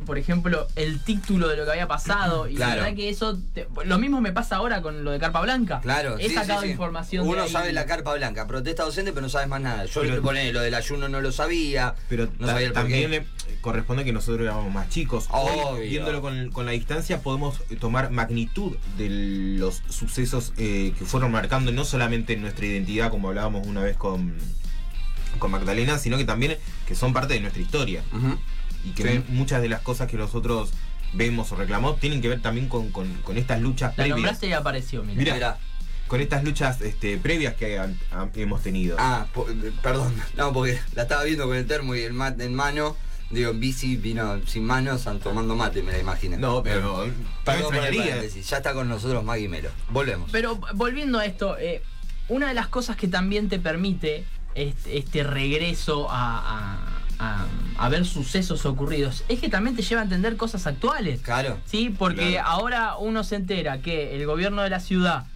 por 0.06 0.18
ejemplo, 0.18 0.66
el 0.76 1.00
título 1.00 1.48
de 1.48 1.56
lo 1.56 1.64
que 1.64 1.70
había 1.72 1.88
pasado. 1.88 2.48
Y 2.48 2.54
Claro. 2.54 2.76
la 2.76 2.82
verdad 2.82 2.96
que 2.96 3.08
eso. 3.08 3.38
te- 3.54 3.66
lo 3.84 3.98
mismo 3.98 4.20
me 4.20 4.32
pasa 4.32 4.56
ahora 4.56 4.82
con 4.82 5.04
lo 5.04 5.10
de 5.10 5.18
Carpa 5.18 5.40
Blanca. 5.40 5.80
Claro, 5.80 6.18
He 6.18 6.28
sí, 6.28 6.34
sacado 6.34 6.60
sí, 6.60 6.66
sí. 6.66 6.72
información. 6.72 7.24
de 7.24 7.30
Uno 7.30 7.48
sabe 7.48 7.72
la 7.72 7.86
carpa 7.86 8.14
blanca, 8.14 8.46
protesta 8.46 8.84
docente, 8.84 9.12
pero 9.12 9.22
no 9.22 9.28
sabes 9.28 9.48
más 9.48 9.60
nada. 9.60 9.84
Yo 9.86 10.00
Pero- 10.02 10.14
le 10.14 10.20
pone 10.20 10.52
lo 10.52 10.60
del 10.60 10.74
ayuno 10.74 11.08
no 11.08 11.20
lo 11.20 11.32
sabía. 11.32 11.94
Pero 12.08 12.26
no 12.38 12.46
ta- 12.46 12.52
sabía 12.52 12.68
el 12.68 12.72
también 12.72 13.10
le- 13.10 13.26
corresponde 13.60 14.02
a 14.02 14.04
que 14.06 14.12
nosotros 14.12 14.40
éramos 14.42 14.72
más 14.72 14.88
chicos. 14.88 15.26
Hoy, 15.30 15.50
Obvio. 15.62 15.82
viéndolo 15.90 16.20
con, 16.22 16.50
con 16.50 16.66
la 16.66 16.72
distancia, 16.72 17.20
podemos 17.22 17.60
eh, 17.70 17.76
tomar 17.76 18.10
magnitud 18.10 18.76
de 18.96 19.08
los 19.58 19.82
sucesos 19.88 20.52
eh, 20.56 20.94
que 20.98 21.04
fueron 21.04 21.30
marcando 21.32 21.70
no 21.72 21.84
solamente 21.84 22.36
nuestra 22.36 22.64
identidad, 22.66 23.10
como 23.10 23.28
hablábamos 23.28 23.66
una 23.66 23.82
vez 23.82 23.96
con, 23.96 24.36
con 25.38 25.50
Magdalena, 25.50 25.98
sino 25.98 26.16
que 26.16 26.24
también 26.24 26.56
que 26.86 26.94
son 26.94 27.12
parte 27.12 27.34
de 27.34 27.40
nuestra 27.40 27.60
historia. 27.62 28.02
Ujú. 28.14 28.38
Y 28.84 28.90
que 28.90 29.02
Sí. 29.02 29.24
muchas 29.28 29.60
de 29.62 29.68
las 29.68 29.80
cosas 29.80 30.08
que 30.08 30.16
nosotros 30.16 30.70
vemos 31.12 31.50
o 31.52 31.56
reclamamos 31.56 31.98
tienen 32.00 32.20
que 32.20 32.28
ver 32.28 32.40
también 32.40 32.68
con, 32.68 32.90
con- 32.90 33.12
con 33.22 33.36
estas 33.36 33.60
luchas 33.60 33.90
La 33.90 33.96
previas. 33.96 34.16
nombraste 34.16 34.46
y 34.48 34.52
apareció, 34.52 35.02
mira. 35.02 35.18
Mira. 35.18 35.34
Mirá. 35.34 35.58
Con 36.06 36.20
estas 36.20 36.42
luchas 36.44 36.80
este, 36.80 37.18
previas 37.18 37.54
que 37.54 37.78
han- 37.78 37.98
han- 38.10 38.30
hemos 38.34 38.62
tenido. 38.62 38.96
Ah, 38.98 39.26
po- 39.32 39.46
perdón. 39.82 40.12
No, 40.36 40.52
porque 40.52 40.78
la 40.94 41.02
estaba 41.02 41.22
viendo 41.24 41.46
con 41.46 41.56
el 41.56 41.66
termo 41.66 41.94
y 41.94 42.00
el 42.00 42.12
mate 42.12 42.44
en 42.44 42.54
mano. 42.54 42.96
Digo, 43.30 43.52
en 43.52 43.60
bici 43.60 43.96
vino 43.96 44.44
sin 44.46 44.64
manos, 44.64 44.98
están 44.98 45.20
tomando 45.20 45.54
mate, 45.54 45.84
me 45.84 45.92
la 45.92 45.98
imaginé. 46.00 46.36
no, 46.36 46.64
pero 46.64 47.06
no 47.46 47.70
me. 47.70 48.28
Ya 48.42 48.56
está 48.56 48.72
con 48.74 48.88
nosotros 48.88 49.22
Maggie 49.22 49.48
Melo. 49.48 49.70
Volvemos. 49.90 50.28
Pero 50.32 50.56
volviendo 50.74 51.20
a 51.20 51.24
esto, 51.26 51.56
eh, 51.56 51.80
una 52.28 52.48
de 52.48 52.54
las 52.54 52.66
cosas 52.66 52.96
que 52.96 53.06
también 53.06 53.48
te 53.48 53.60
permite 53.60 54.24
este, 54.56 54.98
este 54.98 55.22
regreso 55.22 56.10
a, 56.10 56.38
a- 56.38 56.99
a- 57.20 57.46
a 57.78 57.88
ver 57.90 58.04
sucesos 58.06 58.64
ocurridos 58.66 59.24
es 59.28 59.38
que 59.40 59.48
también 59.48 59.76
te 59.76 59.82
lleva 59.82 60.00
a 60.00 60.04
entender 60.04 60.36
cosas 60.36 60.66
actuales. 60.66 61.20
Claro. 61.20 61.58
Sí, 61.66 61.94
porque 61.96 62.32
Claro. 62.32 62.48
ahora 62.48 62.96
uno 62.96 63.22
se 63.24 63.36
entera 63.36 63.80
que 63.82 64.16
el 64.16 64.26
gobierno 64.26 64.62
de 64.62 64.70
la 64.70 64.80
ciudad 64.80 65.26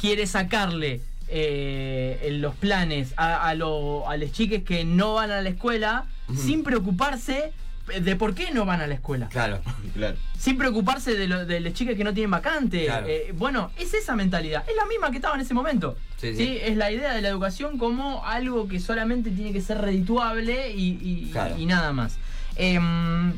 quiere 0.00 0.26
sacarle 0.26 1.02
eh, 1.30 2.28
los 2.40 2.54
planes 2.54 3.12
a, 3.18 3.46
a, 3.48 3.54
lo- 3.54 4.08
a 4.08 4.16
los 4.16 4.32
chiques 4.32 4.62
que 4.64 4.84
no 4.84 5.14
van 5.14 5.30
a 5.30 5.42
la 5.42 5.50
escuela 5.50 6.06
sin 6.34 6.62
preocuparse 6.62 7.52
de 8.00 8.16
por 8.16 8.34
qué 8.34 8.50
no 8.52 8.64
van 8.64 8.80
a 8.80 8.86
la 8.86 8.94
escuela. 8.94 9.28
Claro. 9.28 9.60
Claro. 9.94 10.16
Sin 10.38 10.56
preocuparse 10.56 11.14
de, 11.16 11.26
lo- 11.26 11.44
de 11.44 11.58
las 11.60 11.72
chicas 11.72 11.96
que 11.96 12.04
no 12.04 12.14
tienen 12.14 12.30
vacante. 12.30 12.84
Claro. 12.86 13.06
Eh, 13.08 13.32
bueno, 13.36 13.72
es 13.78 13.94
esa 13.94 14.14
mentalidad. 14.14 14.62
Es 14.68 14.76
la 14.76 14.86
misma 14.86 15.10
que 15.10 15.16
estaba 15.16 15.34
en 15.34 15.40
ese 15.40 15.54
momento. 15.54 15.96
Sí, 16.18 16.34
Sí, 16.34 16.36
sí. 16.36 16.58
Es 16.62 16.76
la 16.76 16.92
idea 16.92 17.12
de 17.14 17.20
la 17.22 17.28
educación 17.28 17.78
como 17.78 18.24
algo 18.24 18.68
que 18.68 18.78
solamente 18.78 19.30
tiene 19.30 19.52
que 19.52 19.60
ser 19.60 19.78
redituable 19.80 20.70
y, 20.72 20.98
y- 21.02 21.30
Claro. 21.32 21.58
y 21.58 21.66
nada 21.66 21.92
más. 21.92 22.16
Em, 22.56 23.32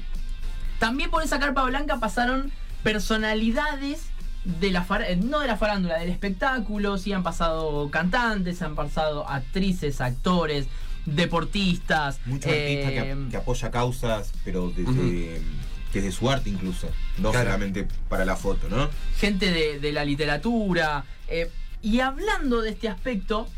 también 0.79 1.11
por 1.11 1.23
esa 1.23 1.39
carpa 1.39 1.63
blanca 1.65 1.99
pasaron 1.99 2.51
personalidades 2.83 4.07
de 4.45 4.71
la 4.71 4.83
far- 4.85 5.05
eh, 5.07 5.17
no 5.17 5.41
de 5.41 5.47
la 5.47 5.57
farándula, 5.57 5.99
del 5.99 6.09
espectáculo, 6.11 6.97
sí 6.99 7.13
han 7.13 7.23
pasado 7.23 7.91
cantantes, 7.91 8.63
han 8.63 8.75
pasado 8.75 9.29
actrices, 9.29 10.01
actores, 10.01 10.67
deportistas. 11.15 12.21
Mucho 12.27 12.49
artista 12.49 12.89
que, 12.91 13.11
em, 13.11 13.31
que 13.31 13.37
apoya 13.37 13.71
causas, 13.71 14.33
pero 14.45 14.69
desde, 14.71 14.83
Ujú. 14.91 15.45
desde 15.93 16.13
su 16.13 16.31
arte 16.31 16.51
incluso. 16.51 16.89
No 17.19 17.31
Claro. 17.31 17.47
solamente 17.47 17.87
para 18.09 18.25
la 18.25 18.37
foto, 18.37 18.69
¿no? 18.69 18.89
gente 19.19 19.51
de, 19.53 19.79
de 19.81 19.93
la 19.93 20.05
literatura. 20.05 21.05
eh, 21.29 21.51
y 21.83 22.01
hablando 22.01 22.61
de 22.61 22.71
este 22.71 22.89
aspecto, 22.89 23.49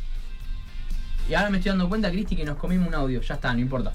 y 1.28 1.34
ahora 1.34 1.50
me 1.50 1.58
estoy 1.58 1.70
dando 1.70 1.88
cuenta, 1.88 2.10
Cristi, 2.10 2.36
que 2.36 2.44
nos 2.44 2.56
comimos 2.56 2.86
un 2.88 2.94
audio. 2.94 3.20
Ya 3.20 3.34
está, 3.34 3.52
no 3.54 3.60
importa. 3.60 3.92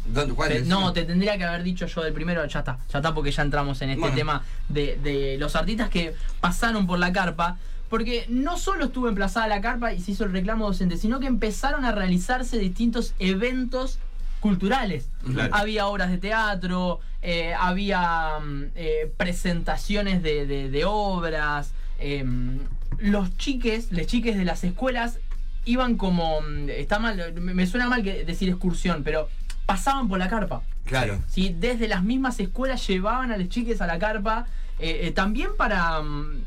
No, 0.65 0.93
te 0.93 1.03
tendría 1.03 1.37
que 1.37 1.43
haber 1.43 1.61
dicho 1.63 1.85
yo 1.85 2.01
del 2.01 2.13
primero, 2.13 2.45
ya 2.45 2.59
está, 2.59 2.79
ya 2.91 2.99
está 2.99 3.13
porque 3.13 3.31
ya 3.31 3.43
entramos 3.43 3.81
en 3.81 3.89
este 3.91 3.99
Bueno. 4.01 4.15
tema 4.15 4.43
de, 4.69 4.97
de 5.03 5.37
los 5.37 5.55
artistas 5.55 5.89
que 5.89 6.13
pasaron 6.39 6.87
por 6.87 6.99
la 6.99 7.11
carpa. 7.13 7.57
Porque 7.89 8.25
no 8.29 8.57
solo 8.57 8.85
estuvo 8.85 9.07
emplazada 9.07 9.47
la 9.47 9.61
carpa 9.61 9.93
y 9.93 10.01
se 10.01 10.11
hizo 10.11 10.25
el 10.25 10.33
reclamo 10.33 10.65
docente, 10.67 10.97
sino 10.97 11.19
que 11.19 11.27
empezaron 11.27 11.85
a 11.85 11.91
realizarse 11.93 12.57
distintos 12.59 13.13
eventos 13.19 13.99
culturales. 14.41 15.09
Claro. 15.25 15.55
Había 15.55 15.87
obras 15.87 16.09
de 16.11 16.17
teatro, 16.17 16.99
eh, 17.21 17.53
había 17.57 18.39
mm, 18.39 18.63
eh, 18.75 19.11
presentaciones 19.17 20.21
de, 20.23 20.45
de- 20.45 20.69
de 20.69 20.85
obras. 20.85 21.71
em, 21.99 22.59
los 22.99 23.35
chiques, 23.37 23.91
les 23.91 24.05
chiques 24.07 24.37
de 24.37 24.45
las 24.45 24.63
escuelas 24.63 25.19
iban 25.65 25.97
como. 25.97 26.41
mm, 26.41 26.69
Está 26.69 26.99
mal, 26.99 27.33
me 27.41 27.65
suena 27.67 27.87
mal 27.87 28.03
que 28.03 28.23
decir 28.25 28.49
excursión, 28.49 29.03
pero 29.03 29.29
pasaban 29.65 30.07
por 30.07 30.19
la 30.19 30.27
carpa. 30.29 30.61
Claro. 30.85 31.19
¿sí? 31.27 31.55
Desde 31.57 31.87
las 31.87 32.03
mismas 32.03 32.39
escuelas 32.39 32.85
llevaban 32.87 33.31
a 33.31 33.37
los 33.37 33.49
chiques 33.49 33.81
a 33.81 33.87
la 33.87 33.97
carpa. 33.99 34.45
eh, 34.79 35.11
también 35.15 35.49
para, 35.57 36.01
mm, 36.01 36.43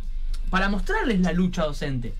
para 0.50 0.68
mostrarles 0.68 1.20
la 1.20 1.32
lucha 1.32 1.64
docente. 1.64 2.14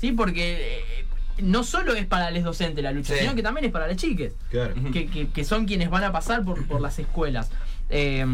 ¿sí? 0.00 0.12
Porque 0.12 0.78
eh, 0.78 1.04
no 1.42 1.62
solo 1.64 1.94
es 1.94 2.04
para 2.06 2.30
los 2.30 2.42
docentes 2.44 2.82
la 2.82 2.92
lucha, 2.92 3.14
Sí. 3.14 3.20
sino 3.20 3.34
que 3.34 3.42
también 3.42 3.64
es 3.66 3.72
para 3.72 3.86
las 3.86 3.96
chiques 3.96 4.32
Claro. 4.50 4.74
Que, 4.92 5.06
que- 5.06 5.28
que 5.28 5.44
son 5.44 5.66
quienes 5.66 5.88
van 5.90 6.04
a 6.04 6.12
pasar 6.12 6.44
por, 6.44 6.66
por 6.66 6.80
las 6.80 6.98
escuelas. 6.98 7.50
Eh, 7.90 8.24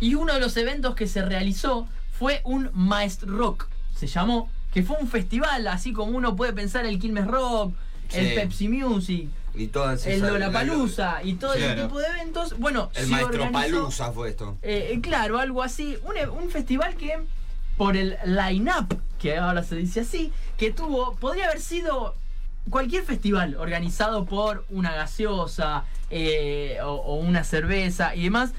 y 0.00 0.14
uno 0.14 0.32
de 0.34 0.40
los 0.40 0.56
eventos 0.56 0.94
que 0.94 1.06
se 1.06 1.22
realizó 1.24 1.86
fue 2.18 2.40
un 2.44 2.70
Maestro 2.72 3.36
Rock, 3.36 3.68
se 3.94 4.06
llamó, 4.06 4.50
que 4.72 4.82
fue 4.82 4.96
un 5.00 5.08
festival, 5.08 5.66
así 5.68 5.92
como 5.92 6.16
uno 6.16 6.36
puede 6.36 6.52
pensar 6.52 6.86
el 6.86 6.98
Quilmes 6.98 7.26
Rock, 7.26 7.74
el. 8.12 8.34
Pepsi 8.34 8.68
Music, 8.68 9.28
Y 9.54 9.68
todas 9.68 10.06
el 10.06 10.20
Lollapalooza 10.20 11.22
y 11.22 11.34
todo 11.34 11.54
ese 11.54 11.64
Claro. 11.64 11.82
tipo 11.82 11.98
de 12.00 12.06
eventos. 12.06 12.58
Bueno, 12.58 12.90
El 12.94 13.06
maestro 13.08 13.44
organizó- 13.44 13.52
Palusa 13.80 14.12
fue 14.12 14.30
esto. 14.30 14.56
eh, 14.62 14.90
eh, 14.92 15.00
claro, 15.00 15.38
algo 15.38 15.62
así. 15.62 15.96
Un, 16.04 16.16
e- 16.16 16.26
un 16.28 16.50
festival 16.50 16.94
que, 16.96 17.18
por 17.76 17.96
el 17.96 18.16
line-up, 18.24 18.98
que 19.18 19.36
ahora 19.36 19.62
se 19.62 19.76
dice 19.76 20.00
así, 20.00 20.32
que 20.56 20.70
tuvo, 20.70 21.14
podría 21.16 21.46
haber 21.46 21.60
sido 21.60 22.14
cualquier 22.70 23.04
festival 23.04 23.56
organizado 23.56 24.24
por 24.24 24.64
una 24.70 24.94
gaseosa 24.94 25.84
eh, 26.10 26.78
o, 26.82 27.16
una 27.16 27.44
cerveza 27.44 28.14
y 28.14 28.24
demás. 28.24 28.52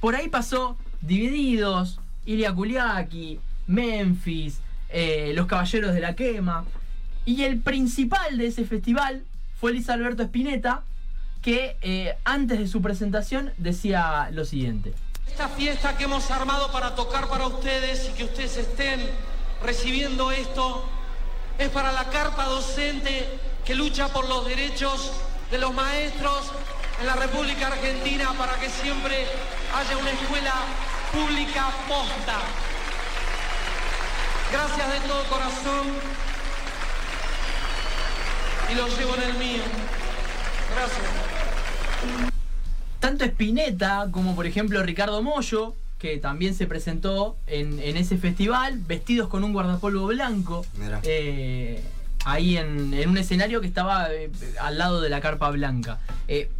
Por 0.00 0.14
ahí 0.14 0.28
pasó 0.28 0.76
Divididos, 1.00 2.00
Ilia 2.26 2.54
Kuliaki, 2.54 3.40
Memphis, 3.66 4.60
eh, 4.88 5.32
Los 5.34 5.46
Caballeros 5.46 5.94
de 5.94 6.00
la 6.00 6.14
Quema. 6.14 6.64
Y 7.24 7.42
el 7.42 7.60
principal 7.60 8.38
de 8.38 8.46
ese 8.46 8.64
festival 8.64 9.24
fue 9.58 9.72
Luis 9.72 9.90
Alberto 9.90 10.22
Spinetta, 10.22 10.82
que 11.42 11.76
eh, 11.82 12.16
antes 12.24 12.58
de 12.58 12.68
su 12.68 12.82
presentación 12.82 13.52
decía 13.58 14.30
lo 14.32 14.44
siguiente. 14.44 14.92
Esta 15.40 15.56
fiesta 15.56 15.96
que 15.96 16.04
hemos 16.04 16.30
armado 16.30 16.70
para 16.70 16.94
tocar 16.94 17.26
para 17.28 17.46
ustedes 17.46 18.10
y 18.10 18.12
que 18.12 18.24
ustedes 18.24 18.58
estén 18.58 19.10
recibiendo 19.62 20.30
esto 20.30 20.84
es 21.56 21.70
para 21.70 21.92
la 21.92 22.10
carpa 22.10 22.44
docente 22.44 23.40
que 23.64 23.74
lucha 23.74 24.08
por 24.08 24.28
los 24.28 24.44
derechos 24.44 25.12
de 25.50 25.56
los 25.56 25.72
maestros 25.72 26.52
en 27.00 27.06
la 27.06 27.14
República 27.16 27.68
Argentina 27.68 28.34
para 28.36 28.56
que 28.56 28.68
siempre 28.68 29.26
haya 29.74 29.96
una 29.96 30.10
escuela 30.10 30.52
pública 31.10 31.70
posta. 31.88 32.36
Gracias 34.52 34.92
de 34.92 35.08
todo 35.08 35.24
corazón 35.24 35.86
y 38.70 38.74
lo 38.74 38.88
llevo 38.88 39.14
en 39.14 39.22
el 39.22 39.34
mío. 39.38 39.62
Gracias. 40.74 42.30
Tanto 43.00 43.24
Spinetta 43.24 44.08
como 44.10 44.36
por 44.36 44.46
ejemplo 44.46 44.82
Ricardo 44.82 45.22
Mollo, 45.22 45.74
que 45.98 46.18
también 46.18 46.54
se 46.54 46.66
presentó 46.66 47.36
en, 47.46 47.78
en 47.80 47.96
ese 47.96 48.16
festival, 48.16 48.78
vestidos 48.86 49.28
con 49.28 49.44
un 49.44 49.52
guardapolvo 49.52 50.06
blanco, 50.06 50.64
eh, 51.02 51.82
ahí 52.24 52.56
en, 52.56 52.94
en 52.94 53.10
un 53.10 53.18
escenario 53.18 53.60
que 53.60 53.66
estaba 53.66 54.12
eh, 54.12 54.30
al 54.60 54.78
lado 54.78 55.00
de 55.00 55.10
la 55.10 55.20
carpa 55.20 55.50
blanca. 55.50 55.98
Eh, 56.28 56.50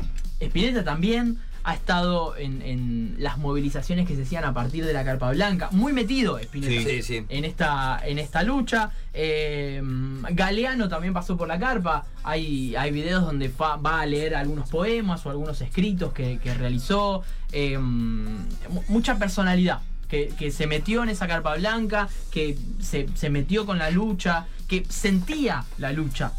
Spinetta 0.40 0.84
también 0.84 1.38
ha 1.62 1.74
estado 1.74 2.36
en, 2.36 2.62
en 2.62 3.16
las 3.18 3.36
movilizaciones 3.38 4.06
que 4.08 4.16
se 4.16 4.22
hacían 4.22 4.44
a 4.44 4.54
partir 4.54 4.84
de 4.84 4.92
la 4.92 5.04
carpa 5.04 5.30
blanca, 5.30 5.68
muy 5.72 5.92
metido 5.92 6.38
Spinetta 6.38 6.88
Sí, 6.90 7.02
sí. 7.02 7.24
en 7.28 7.44
esta, 7.44 8.00
en 8.04 8.18
esta 8.18 8.42
lucha. 8.42 8.90
Eh, 9.12 9.82
Galeano 10.30 10.88
también 10.88 11.12
pasó 11.12 11.36
por 11.36 11.48
la 11.48 11.58
carpa. 11.58 12.06
Hay, 12.22 12.74
hay 12.76 12.90
videos 12.90 13.24
donde 13.24 13.48
fa- 13.48 13.76
va 13.76 14.00
a 14.00 14.06
leer 14.06 14.34
algunos 14.34 14.68
poemas 14.68 15.24
o 15.26 15.30
algunos 15.30 15.60
escritos 15.60 16.12
que, 16.12 16.38
que 16.38 16.54
realizó. 16.54 17.22
Eh, 17.52 17.76
mu- 17.78 18.82
mucha 18.88 19.18
personalidad. 19.18 19.80
Que, 20.08 20.28
que 20.36 20.50
se 20.50 20.66
metió 20.66 21.04
en 21.04 21.08
esa 21.08 21.28
carpa 21.28 21.54
blanca, 21.54 22.08
que 22.32 22.58
se, 22.80 23.06
se 23.14 23.30
metió 23.30 23.64
con 23.64 23.78
la 23.78 23.90
lucha, 23.90 24.46
que 24.66 24.84
sentía 24.88 25.64
la 25.78 25.92
lucha 25.92 26.32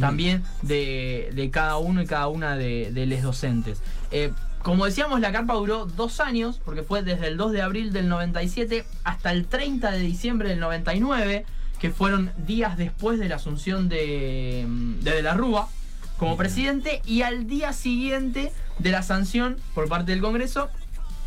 también 0.00 0.42
de, 0.62 1.30
de 1.34 1.50
cada 1.50 1.76
uno 1.78 2.00
y 2.02 2.06
cada 2.06 2.28
una 2.28 2.56
de, 2.56 2.90
de 2.92 3.04
los 3.06 3.20
docentes. 3.22 3.80
Eh, 4.10 4.32
como 4.68 4.84
decíamos, 4.84 5.20
la 5.20 5.32
carpa 5.32 5.54
duró 5.54 5.86
dos 5.86 6.20
años, 6.20 6.60
porque 6.62 6.82
fue 6.82 7.02
desde 7.02 7.28
el 7.28 7.38
2 7.38 7.52
de 7.52 7.62
abril 7.62 7.90
del 7.90 8.06
97 8.06 8.84
hasta 9.02 9.32
el 9.32 9.46
30 9.46 9.92
de 9.92 10.00
diciembre 10.00 10.50
del 10.50 10.60
99, 10.60 11.46
que 11.80 11.90
fueron 11.90 12.30
días 12.36 12.76
después 12.76 13.18
de 13.18 13.30
la 13.30 13.36
asunción 13.36 13.88
de, 13.88 14.66
de, 15.00 15.10
de 15.10 15.22
la 15.22 15.32
Rúa 15.32 15.70
como 16.18 16.36
presidente, 16.36 17.00
y 17.06 17.22
al 17.22 17.46
día 17.46 17.72
siguiente 17.72 18.52
de 18.78 18.90
la 18.90 19.02
sanción 19.02 19.56
por 19.74 19.88
parte 19.88 20.12
del 20.12 20.20
Congreso 20.20 20.68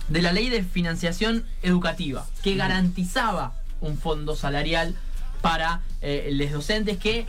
de 0.07 0.21
la 0.21 0.33
ley 0.33 0.51
de 0.51 0.61
financiación 0.61 1.43
educativa, 1.63 2.27
que 2.43 2.55
garantizaba 2.55 3.53
un 3.79 3.97
fondo 3.97 4.35
salarial 4.35 4.93
para 5.41 5.81
eh, 6.03 6.29
los 6.31 6.51
docentes 6.51 6.99
que 6.99 7.25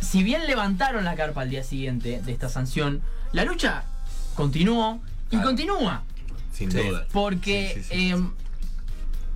si 0.00 0.22
bien 0.22 0.46
levantaron 0.46 1.04
la 1.04 1.16
carpa 1.16 1.42
al 1.42 1.50
día 1.50 1.64
siguiente 1.64 2.22
de 2.22 2.32
esta 2.32 2.48
sanción, 2.48 3.02
la 3.32 3.44
lucha 3.44 3.84
continuó 4.36 5.00
Y 5.26 5.30
Claro. 5.30 5.46
continúa. 5.46 6.02
Sin 6.52 6.70
Sí. 6.70 6.78
duda. 6.78 7.06
Porque 7.12 7.72
Sí, 7.74 7.82
sí, 7.82 7.88
sí. 7.88 8.10
eh, 8.12 8.16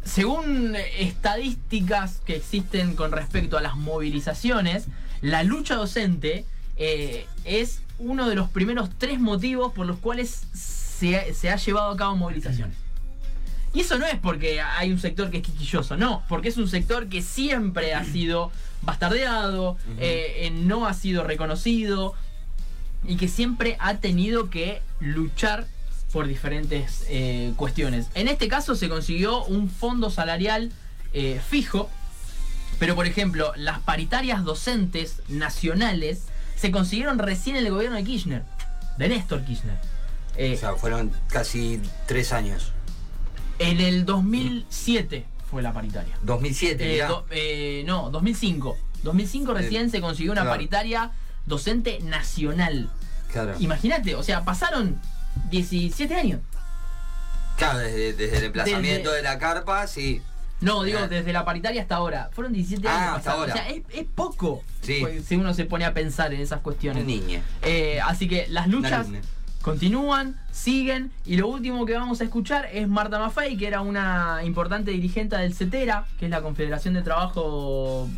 según 0.05 0.77
estadísticas 0.99 2.21
que 2.25 2.37
existen 2.37 2.95
con 2.95 3.13
respecto 3.13 3.59
a 3.59 3.61
las 3.61 3.77
movilizaciones, 3.77 4.87
la 5.21 5.43
lucha 5.43 5.75
docente 5.75 6.45
eh, 6.77 7.27
es 7.45 7.83
uno 7.99 8.29
de 8.29 8.35
los 8.35 8.49
primeros 8.49 8.89
tres 8.97 9.21
motivos 9.21 9.73
por 9.75 9.87
los 9.87 9.99
cuales 9.99 10.45
se 10.55 11.19
ha, 11.19 11.35
se 11.35 11.51
ha 11.51 11.57
llevado 11.57 11.91
a 11.91 11.97
cabo 11.97 12.17
movilizaciones. 12.17 12.77
Y 13.75 13.81
eso 13.81 13.99
no 13.99 14.07
es 14.07 14.19
porque 14.19 14.61
hay 14.63 14.91
un 14.91 14.99
sector 14.99 15.31
que 15.31 15.37
es 15.39 15.43
quisquilloso, 15.43 15.97
no, 15.97 16.25
porque 16.29 16.49
es 16.49 16.57
un 16.57 16.67
sector 16.69 17.09
que 17.09 17.21
siempre 17.23 17.95
ha 17.95 18.05
sido 18.05 18.51
bastardeado, 18.83 19.77
eh, 19.99 20.47
eh, 20.47 20.51
no 20.51 20.87
ha 20.87 20.95
sido 20.95 21.23
reconocido 21.23 22.15
y 23.11 23.17
que 23.17 23.27
siempre 23.27 23.77
ha 23.81 23.97
tenido 23.97 24.51
que 24.51 24.83
luchar 25.01 25.67
por 26.13 26.29
diferentes 26.29 27.05
eh, 27.09 27.53
cuestiones. 27.57 28.07
En 28.15 28.29
este 28.29 28.47
caso 28.47 28.77
se 28.77 28.89
consiguió 28.89 29.45
un 29.47 29.69
fondo 29.69 30.11
salarial 30.11 30.71
eh, 31.13 31.41
fijo, 31.45 31.91
pero 32.79 32.95
por 32.95 33.07
ejemplo, 33.07 33.53
las 33.57 33.81
paritarias 33.81 34.45
docentes 34.45 35.23
nacionales 35.29 36.23
se 36.55 36.71
consiguieron 36.71 37.19
recién 37.19 37.57
en 37.57 37.67
el 37.67 37.73
gobierno 37.73 37.97
de 37.97 38.05
Kirchner, 38.05 38.45
de 38.97 39.09
Néstor 39.09 39.45
Kirchner. 39.45 39.77
Eh, 40.37 40.55
O 40.55 40.59
sea, 40.61 40.75
fueron 40.75 41.11
casi 41.29 41.81
tres 42.07 42.33
años. 42.33 42.71
en 43.59 43.81
el 43.81 44.05
2007 44.07 45.27
fue 45.51 45.63
la 45.63 45.73
paritaria. 45.73 46.17
2007, 46.23 46.85
Eh, 46.85 46.93
mirá. 46.93 47.09
do- 47.09 47.27
eh, 47.33 47.83
no, 47.87 48.11
2005. 48.11 48.77
2005 49.03 49.53
recién 49.53 49.91
se 49.91 50.01
consiguió 50.01 50.31
una 50.31 50.43
claro. 50.43 50.55
paritaria 50.57 51.11
docente 51.47 51.99
nacional. 52.05 52.89
Claro. 53.33 53.55
Imagínate, 53.59 54.15
o 54.15 54.23
sea, 54.23 54.45
pasaron 54.45 55.01
17 55.51 56.15
años. 56.15 56.41
Claro, 57.57 57.79
desde, 57.79 58.13
desde 58.15 58.39
el 58.39 58.45
emplazamiento 58.45 59.11
Desde- 59.11 59.17
de 59.19 59.23
la 59.23 59.39
carpa, 59.39 59.87
sí. 59.87 60.23
No, 60.61 60.83
digo, 60.83 60.99
Ah. 61.03 61.09
desde 61.09 61.33
la 61.33 61.45
paritaria 61.45 61.81
hasta 61.83 61.97
ahora. 61.97 62.29
Fueron 62.33 62.53
17 62.53 62.87
Ah, 62.89 62.93
años 62.97 63.17
hasta 63.19 63.31
pasados. 63.31 63.41
ahora. 63.51 63.55
O 63.55 63.57
sea, 63.57 63.69
es, 63.71 63.83
es 63.95 64.07
poco. 64.15 64.63
Sí. 64.83 64.99
pues, 65.01 65.25
Si 65.25 65.37
uno 65.37 65.55
se 65.55 65.65
pone 65.65 65.85
a 65.85 65.95
pensar 65.95 66.33
en 66.35 66.41
esas 66.41 66.61
cuestiones. 66.61 67.05
Niña. 67.05 67.43
Eh, 67.63 68.01
así 68.05 68.29
que 68.29 68.47
las 68.49 68.67
luchas 68.69 69.07
continúan, 69.63 70.39
siguen. 70.53 71.13
Y 71.27 71.37
lo 71.37 71.49
último 71.49 71.85
que 71.87 71.95
vamos 71.95 72.21
a 72.21 72.25
escuchar 72.25 72.67
es 72.73 72.89
Marta 72.89 73.19
Maffei, 73.19 73.57
que 73.57 73.67
era 73.67 73.81
una 73.83 74.41
importante 74.45 74.91
dirigente 74.91 75.37
del 75.37 75.55
CETERA, 75.55 76.05
que 76.19 76.27
es 76.27 76.31
la 76.31 76.41
Confederación 76.43 76.95
de 76.95 77.03
Trabajo 77.03 78.09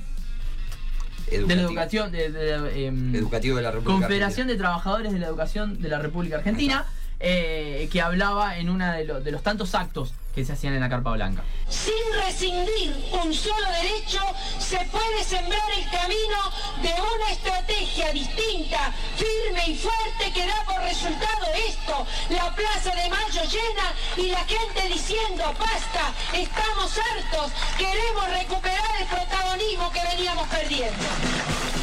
de 1.41 1.57
la. 1.57 1.63
Educación. 1.63 2.13
De, 2.13 2.31
de- 2.31 2.87
em, 2.87 3.15
Educativo 3.15 3.57
de 3.57 3.63
la 3.63 3.71
República. 3.71 3.93
Confederación 4.01 4.47
de 4.49 4.57
Trabajadores 4.57 5.13
de 5.13 5.19
la 5.19 5.27
Educación 5.27 5.81
de 5.81 5.89
la 5.89 5.99
República 5.99 6.37
Argentina, 6.37 6.85
eh, 7.21 7.89
que 7.93 8.01
hablaba 8.01 8.59
en 8.59 8.69
uno 8.69 8.91
de, 8.93 9.05
lo- 9.05 9.21
de 9.21 9.31
los 9.31 9.43
tantos 9.43 9.75
actos 9.75 10.13
que 10.35 10.45
se 10.45 10.53
hacían 10.53 10.75
en 10.75 10.81
la 10.81 10.89
Carpa 10.89 11.13
Blanca. 11.13 11.43
Sin 11.69 12.21
rescindir 12.25 12.95
un 13.13 13.33
solo 13.35 13.67
derecho, 13.83 14.21
se 14.59 14.79
puede 14.87 15.25
sembrar 15.25 15.71
el 15.77 15.89
camino 15.91 16.39
de 16.83 16.89
una 16.89 17.31
estrategia 17.31 18.13
distinta, 18.13 18.93
firme 19.17 19.65
y 19.69 19.77
fuerte 19.77 20.33
que 20.33 20.47
da 20.47 20.65
por 20.65 20.81
resultado 20.83 21.47
esto, 21.67 22.07
la 22.31 22.55
Plaza 22.55 22.95
de 22.95 23.09
Mayo 23.11 23.43
llena 23.43 23.95
y 24.17 24.31
la 24.31 24.45
gente 24.45 24.89
diciendo, 24.89 25.55
basta, 25.59 26.13
estamos 26.33 26.99
hartos, 26.99 27.53
queremos 27.77 28.29
recuperar 28.29 29.01
el 29.01 29.07
protagonismo 29.07 29.91
que 29.91 30.01
veníamos 30.03 30.49
perdiendo. 30.49 31.82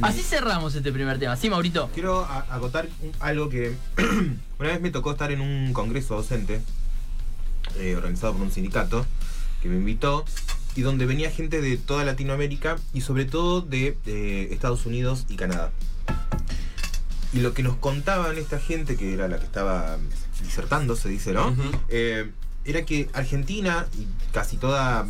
Así 0.00 0.22
cerramos 0.22 0.74
este 0.74 0.92
primer 0.92 1.18
tema. 1.18 1.36
Sí, 1.36 1.50
Maurito. 1.50 1.90
Quiero 1.92 2.24
acotar 2.24 2.88
algo 3.18 3.48
que 3.48 3.74
una 4.58 4.68
vez 4.68 4.80
me 4.80 4.90
tocó 4.90 5.12
estar 5.12 5.32
en 5.32 5.40
un 5.40 5.72
congreso 5.72 6.14
docente 6.14 6.60
eh, 7.76 7.96
organizado 7.96 8.34
por 8.34 8.42
un 8.42 8.52
sindicato 8.52 9.04
que 9.60 9.68
me 9.68 9.76
invitó 9.76 10.24
y 10.76 10.82
donde 10.82 11.04
venía 11.06 11.30
gente 11.30 11.60
de 11.60 11.76
toda 11.76 12.04
Latinoamérica 12.04 12.78
y 12.94 13.00
sobre 13.00 13.24
todo 13.24 13.60
de, 13.60 13.96
Estados 14.52 14.86
Unidos 14.86 15.26
y 15.28 15.34
Canadá. 15.34 15.72
Y 17.32 17.40
lo 17.40 17.52
que 17.52 17.64
nos 17.64 17.76
contaban 17.76 18.38
esta 18.38 18.60
gente, 18.60 18.96
que 18.96 19.12
era 19.12 19.26
la 19.26 19.38
que 19.38 19.44
estaba 19.44 19.98
disertando, 20.40 20.94
se 20.94 21.08
dice, 21.08 21.32
¿no? 21.32 21.54
Eh, 21.88 22.30
era 22.64 22.84
que 22.84 23.10
Argentina 23.12 23.86
y 23.98 24.06
casi 24.32 24.56
toda 24.56 25.06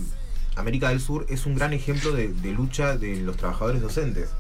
América 0.57 0.89
del 0.89 1.01
Sur 1.01 1.27
es 1.29 1.45
un 1.45 1.55
gran 1.55 1.75
ejemplo 1.75 2.13
de, 2.13 2.29
de 2.29 2.53
lucha 2.53 2.97
de 2.97 3.21
los 3.21 3.37
trabajadores 3.37 3.83
docentes. 3.83 4.31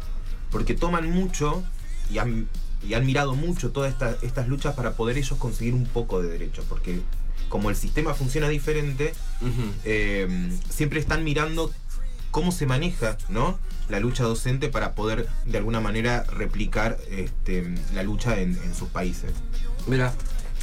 Porque 0.50 0.74
toman 0.74 1.10
mucho 1.10 1.62
y 2.10 2.18
han, 2.18 2.48
y 2.86 2.94
han 2.94 3.04
mirado 3.06 3.34
mucho 3.34 3.70
todas 3.70 3.92
esta- 3.92 4.16
estas 4.22 4.48
luchas 4.48 4.74
para 4.74 4.92
poder 4.92 5.18
ellos 5.18 5.38
conseguir 5.38 5.74
un 5.74 5.84
poco 5.86 6.22
de 6.22 6.28
derechos. 6.28 6.64
Porque 6.68 7.00
como 7.48 7.70
el 7.70 7.76
sistema 7.76 8.14
funciona 8.14 8.48
diferente, 8.48 9.12
eh, 9.84 10.50
siempre 10.68 11.00
están 11.00 11.24
mirando 11.24 11.72
cómo 12.30 12.52
se 12.52 12.66
maneja 12.66 13.16
¿no? 13.28 13.58
la 13.88 14.00
lucha 14.00 14.22
docente 14.24 14.68
para 14.68 14.94
poder 14.94 15.28
de 15.46 15.58
alguna 15.58 15.80
manera 15.80 16.24
replicar 16.24 16.98
este, 17.10 17.74
la 17.94 18.02
lucha 18.02 18.38
en, 18.40 18.58
en 18.62 18.74
sus 18.74 18.88
países. 18.88 19.32
Mira. 19.86 20.12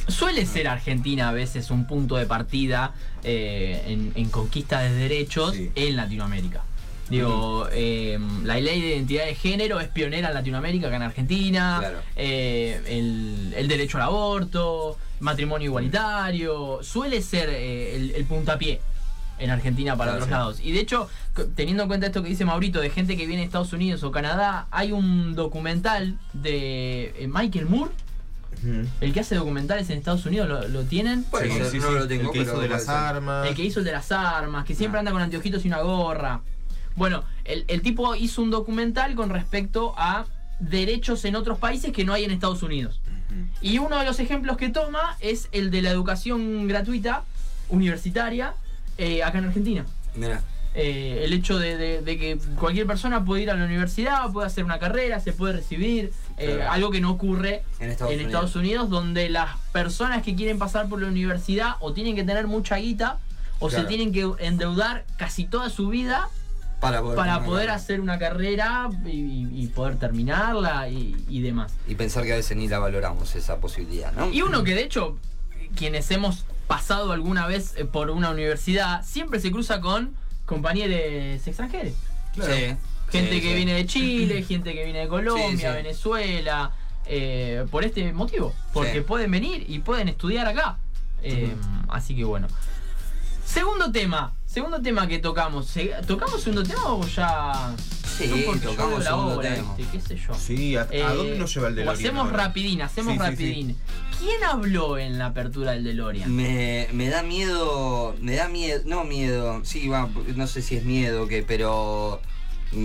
Suele 0.08 0.46
ser 0.46 0.68
Argentina 0.68 1.30
a 1.30 1.32
veces 1.32 1.72
un 1.72 1.88
punto 1.88 2.14
de 2.14 2.26
partida 2.26 2.94
eh, 3.24 3.82
en, 3.88 4.12
en 4.14 4.28
conquista 4.30 4.78
de 4.80 4.92
derechos 4.94 5.52
Sí. 5.56 5.72
en 5.74 5.96
Latinoamérica. 5.96 6.62
Digo, 7.08 7.68
eh, 7.72 8.18
la 8.44 8.58
ley 8.58 8.80
de 8.80 8.88
identidad 8.88 9.26
de 9.26 9.34
género 9.34 9.78
es 9.80 9.88
pionera 9.88 10.28
en 10.28 10.34
Latinoamérica, 10.34 10.88
acá 10.88 10.96
en 10.96 11.02
Argentina. 11.02 11.76
Claro. 11.78 11.98
Eh, 12.16 12.80
el, 12.86 13.54
el 13.56 13.68
derecho 13.68 13.98
al 13.98 14.04
aborto, 14.04 14.96
matrimonio 15.20 15.66
igualitario, 15.66 16.80
suele 16.82 17.22
ser 17.22 17.48
eh, 17.50 17.94
el, 17.96 18.10
el 18.16 18.24
puntapié 18.24 18.80
en 19.38 19.50
Argentina 19.50 19.96
para 19.96 20.12
Claro, 20.12 20.24
otros 20.24 20.26
sí. 20.26 20.30
lados. 20.32 20.60
Y 20.62 20.72
de 20.72 20.80
hecho, 20.80 21.08
teniendo 21.54 21.82
en 21.84 21.88
cuenta 21.88 22.06
esto 22.06 22.22
que 22.22 22.28
dice 22.28 22.44
Maurito, 22.44 22.80
de 22.80 22.90
gente 22.90 23.16
que 23.16 23.26
viene 23.26 23.42
de 23.42 23.46
Estados 23.46 23.72
Unidos 23.72 24.02
o 24.02 24.10
Canadá, 24.10 24.66
hay 24.70 24.92
un 24.92 25.34
documental 25.34 26.18
de 26.32 27.14
eh, 27.18 27.28
Michael 27.30 27.66
Moore, 27.66 27.90
el 29.02 29.12
que 29.12 29.20
hace 29.20 29.34
documentales 29.36 29.88
en 29.90 29.98
Estados 29.98 30.24
Unidos, 30.26 30.48
¿lo, 30.48 30.66
lo 30.68 30.82
tienen? 30.84 31.22
Puede 31.24 31.50
Sí, 31.52 31.58
ser, 31.58 31.66
sí, 31.70 31.78
no 31.78 31.88
sí. 31.88 31.94
lo 31.94 32.08
tengo, 32.08 32.22
el 32.22 32.32
que 32.32 32.38
pero 32.40 32.42
hizo 32.42 32.50
de 32.52 32.56
puede 32.66 32.68
las 32.70 32.84
ser. 32.86 32.94
armas. 32.94 33.46
El 33.48 33.54
que 33.54 33.62
hizo 33.62 33.78
el 33.80 33.84
de 33.84 33.92
las 33.92 34.10
armas, 34.10 34.64
que 34.64 34.74
siempre 34.74 34.98
Ah. 34.98 35.00
anda 35.00 35.12
con 35.12 35.20
anteojitos 35.22 35.64
y 35.64 35.68
una 35.68 35.82
gorra. 35.82 36.40
Bueno, 36.96 37.22
el, 37.44 37.64
el 37.68 37.82
tipo 37.82 38.14
hizo 38.14 38.42
un 38.42 38.50
documental 38.50 39.14
con 39.14 39.30
respecto 39.30 39.94
a 39.96 40.24
derechos 40.58 41.24
en 41.26 41.36
otros 41.36 41.58
países 41.58 41.92
que 41.92 42.04
no 42.04 42.12
hay 42.14 42.24
en 42.24 42.30
Estados 42.30 42.62
Unidos. 42.62 43.00
Y 43.60 43.78
uno 43.78 43.98
de 43.98 44.04
los 44.06 44.18
ejemplos 44.18 44.56
que 44.56 44.70
toma 44.70 45.16
es 45.20 45.48
el 45.52 45.70
de 45.70 45.82
la 45.82 45.90
educación 45.90 46.66
gratuita, 46.68 47.22
universitaria, 47.68 48.54
eh, 48.98 49.22
acá 49.22 49.38
en 49.38 49.44
Argentina. 49.46 49.84
Mira. 50.14 50.42
Eh, 50.74 51.22
el 51.24 51.32
hecho 51.32 51.58
de, 51.58 51.76
de- 51.78 52.02
de 52.02 52.18
que 52.18 52.38
cualquier 52.58 52.86
persona 52.86 53.24
puede 53.24 53.42
ir 53.42 53.50
a 53.50 53.54
la 53.54 53.64
universidad, 53.64 54.30
puede 54.30 54.46
hacer 54.46 54.62
una 54.64 54.78
carrera, 54.78 55.20
se 55.20 55.32
puede 55.32 55.54
recibir, 55.54 56.12
eh, 56.36 56.62
algo 56.68 56.90
que 56.90 57.00
no 57.00 57.10
ocurre 57.10 57.62
En 57.80 57.90
Estados 57.90 58.12
en 58.12 58.18
Unidos. 58.20 58.32
Estados 58.34 58.56
Unidos, 58.56 58.90
donde 58.90 59.28
las 59.30 59.56
personas 59.72 60.22
que 60.22 60.34
quieren 60.34 60.58
pasar 60.58 60.86
por 60.88 61.00
la 61.00 61.08
universidad 61.08 61.76
o 61.80 61.92
tienen 61.94 62.14
que 62.14 62.24
tener 62.24 62.46
mucha 62.46 62.76
guita 62.76 63.18
o 63.58 63.70
se 63.70 63.84
tienen 63.84 64.12
que 64.12 64.30
endeudar 64.40 65.04
casi 65.16 65.46
toda 65.46 65.70
su 65.70 65.88
vida 65.88 66.28
Para 66.80 67.00
poder, 67.00 67.16
para 67.16 67.42
poder 67.44 67.70
hacer 67.70 68.00
una 68.00 68.18
carrera 68.18 68.88
y, 69.06 69.48
y 69.62 69.66
poder 69.68 69.96
terminarla 69.98 70.88
y, 70.88 71.16
y 71.28 71.40
demás. 71.40 71.72
Y 71.88 71.94
pensar 71.94 72.24
que 72.24 72.32
a 72.34 72.36
veces 72.36 72.56
ni 72.56 72.68
la 72.68 72.78
valoramos 72.78 73.34
esa 73.34 73.56
posibilidad, 73.58 74.12
¿no? 74.12 74.30
Y 74.30 74.42
uno 74.42 74.62
que 74.62 74.74
de 74.74 74.82
hecho, 74.82 75.16
quienes 75.74 76.10
hemos 76.10 76.44
pasado 76.66 77.12
alguna 77.12 77.46
vez 77.46 77.74
eh, 77.76 77.84
por 77.86 78.10
una 78.10 78.30
universidad, 78.30 79.02
siempre 79.04 79.40
se 79.40 79.50
cruza 79.50 79.80
con 79.80 80.14
compañeros 80.44 81.46
extranjeros. 81.46 81.94
Sí. 82.34 82.76
Gente 83.10 83.32
Sí, 83.34 83.40
que 83.40 83.48
sí. 83.48 83.54
viene 83.54 83.72
de 83.72 83.86
Chile, 83.86 84.42
gente 84.46 84.74
que 84.74 84.84
viene 84.84 84.98
de 85.00 85.08
Colombia, 85.08 85.48
Sí, 85.50 85.56
sí. 85.58 85.66
Venezuela, 85.66 86.72
eh, 87.06 87.64
por 87.70 87.84
este 87.84 88.12
motivo, 88.12 88.54
porque 88.74 88.94
Sí. 88.94 89.00
pueden 89.00 89.30
venir 89.30 89.64
y 89.68 89.78
pueden 89.78 90.08
estudiar 90.08 90.46
acá. 90.46 90.76
Eh, 91.22 91.54
Así 91.88 92.14
que 92.14 92.24
bueno. 92.24 92.48
Segundo 93.44 93.90
tema, 93.92 94.34
segundo 94.56 94.80
tema 94.80 95.06
que 95.06 95.18
tocamos. 95.18 95.68
¿Tocamos 96.06 96.40
segundo 96.42 96.62
tema 96.62 96.94
o 96.94 97.06
ya? 97.06 97.74
Sí, 98.16 98.46
No, 98.46 98.58
tocamos 98.58 99.04
la 99.04 99.10
tema. 99.42 99.74
¿viste? 99.76 99.92
¿Qué 99.92 100.00
sé 100.00 100.16
yo? 100.16 100.32
Sí, 100.32 100.76
¿a, 100.76 100.80
a 100.80 100.88
Eh, 100.90 101.02
dónde 101.14 101.38
nos 101.38 101.52
lleva 101.54 101.68
el 101.68 101.74
DeLorean? 101.74 101.98
hacemos 102.00 102.24
ahora? 102.30 102.44
rapidín, 102.44 102.80
hacemos 102.80 103.12
Sí, 103.12 103.18
sí, 103.18 103.24
sí. 103.26 103.30
rapidín. 103.32 103.76
¿Quién 104.18 104.42
habló 104.44 104.96
en 104.96 105.18
la 105.18 105.26
apertura 105.26 105.72
del 105.72 105.84
DeLorean? 105.84 106.34
Me, 106.34 106.88
me 106.94 107.10
da 107.10 107.22
miedo, 107.22 108.16
me 108.22 108.34
da 108.34 108.48
miedo, 108.48 108.80
no 108.86 109.04
miedo, 109.04 109.60
sí, 109.62 109.88
va, 109.88 110.08
no 110.34 110.46
sé 110.46 110.62
si 110.62 110.76
es 110.76 110.84
miedo 110.84 111.24
o 111.24 111.28
qué, 111.28 111.42
pero 111.46 112.22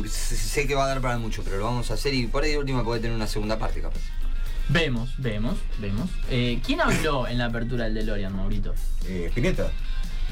sé 0.10 0.36
sé 0.36 0.68
que 0.68 0.76
va 0.76 0.84
a 0.84 0.88
dar 0.90 1.00
para 1.00 1.18
mucho, 1.20 1.42
pero 1.42 1.56
lo 1.58 1.64
vamos 1.64 1.90
a 1.90 1.94
hacer 1.94 2.14
y 2.14 2.28
por 2.28 2.44
ahí 2.44 2.52
de 2.52 2.58
última 2.58 2.84
puede 2.84 3.00
tener 3.00 3.16
una 3.16 3.28
segunda 3.28 3.58
parte 3.58 3.80
capaz. 3.82 4.02
Vemos, 4.68 5.14
vemos, 5.20 5.56
vemos. 5.80 6.10
Eh, 6.30 6.60
¿Quién 6.66 6.82
habló 6.82 7.28
en 7.30 7.38
la 7.38 7.46
apertura 7.46 7.86
del 7.86 7.94
DeLorean, 7.94 8.36
Maurito? 8.36 8.74
Eh, 9.08 9.28
Spinetta. 9.30 9.72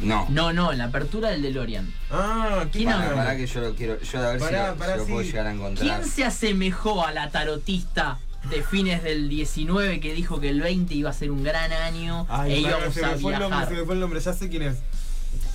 No. 0.02 0.26
No, 0.30 0.54
no, 0.54 0.72
en 0.72 0.78
la 0.78 0.86
apertura 0.86 1.30
del 1.30 1.42
DeLorean. 1.42 1.94
Ah, 2.10 2.66
¿Quién 2.72 2.90
que 3.38 3.48
yo 3.48 3.62
lo 3.62 3.76
quiero, 3.76 4.00
yo 4.02 4.20
a 4.20 4.32
ver 4.32 4.40
si 4.40 4.46
Pará, 4.46 4.68
lo, 4.68 4.74
si 4.74 4.80
pará, 4.80 4.96
lo 4.98 5.06
sí. 5.06 5.12
puedo 5.12 5.24
llegar 5.24 5.48
a 5.48 5.52
encontrar. 5.54 5.88
¿Quién 5.88 6.10
se 6.10 6.24
asemejó 6.24 7.06
a 7.06 7.12
la 7.12 7.30
tarotista 7.30 8.18
de 8.50 8.64
fines 8.64 9.04
del 9.04 9.28
19 9.28 10.00
que 10.00 10.14
dijo 10.14 10.40
que 10.40 10.50
el 10.50 10.62
20 10.62 10.94
iba 10.96 11.10
a 11.10 11.14
ser 11.14 11.30
un 11.32 11.44
gran 11.44 11.74
año 11.74 12.26
Ay, 12.30 12.54
e 12.54 12.60
íbamos 12.62 12.94
se 12.94 13.04
a 13.04 13.10
me 13.10 13.18
fue 13.18 13.34
el 13.34 13.40
nombre, 13.40 13.58
viajar. 13.58 13.68
se 13.68 13.74
me 13.82 13.86
fue 13.86 13.94
el 13.96 14.00
nombre, 14.00 14.20
ya 14.22 14.34
sé 14.34 14.50
quién 14.50 14.62
es. 14.64 14.78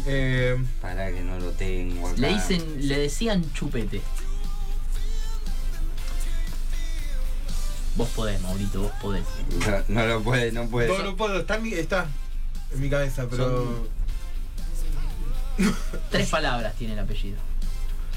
Eh, 0.07 0.63
Para 0.83 1.11
que 1.11 1.23
no 1.23 1.39
lo 1.39 1.51
tengo 1.53 2.09
acá. 2.09 2.21
Le 2.21 2.35
dicen, 2.35 2.87
le 2.87 2.99
decían 2.99 3.43
chupete. 3.55 4.03
Vos 7.97 8.09
podés, 8.11 8.41
Maurito, 8.43 8.83
vos 8.83 8.93
podés. 9.01 9.23
No, 9.89 10.01
no 10.03 10.07
lo 10.07 10.23
puede, 10.23 10.51
no 10.53 10.67
puede. 10.69 10.89
no, 10.89 11.03
no 11.05 11.17
puedo, 11.17 11.39
está 11.41 11.57
en 11.57 11.63
mi, 11.63 11.73
está 11.75 12.07
en 12.73 12.81
mi 12.81 12.91
cabeza, 12.91 13.27
pero. 13.31 13.87
Tres 16.11 16.29
palabras 16.29 16.75
tiene 16.75 16.95
el 16.95 16.99
apellido. 17.01 17.39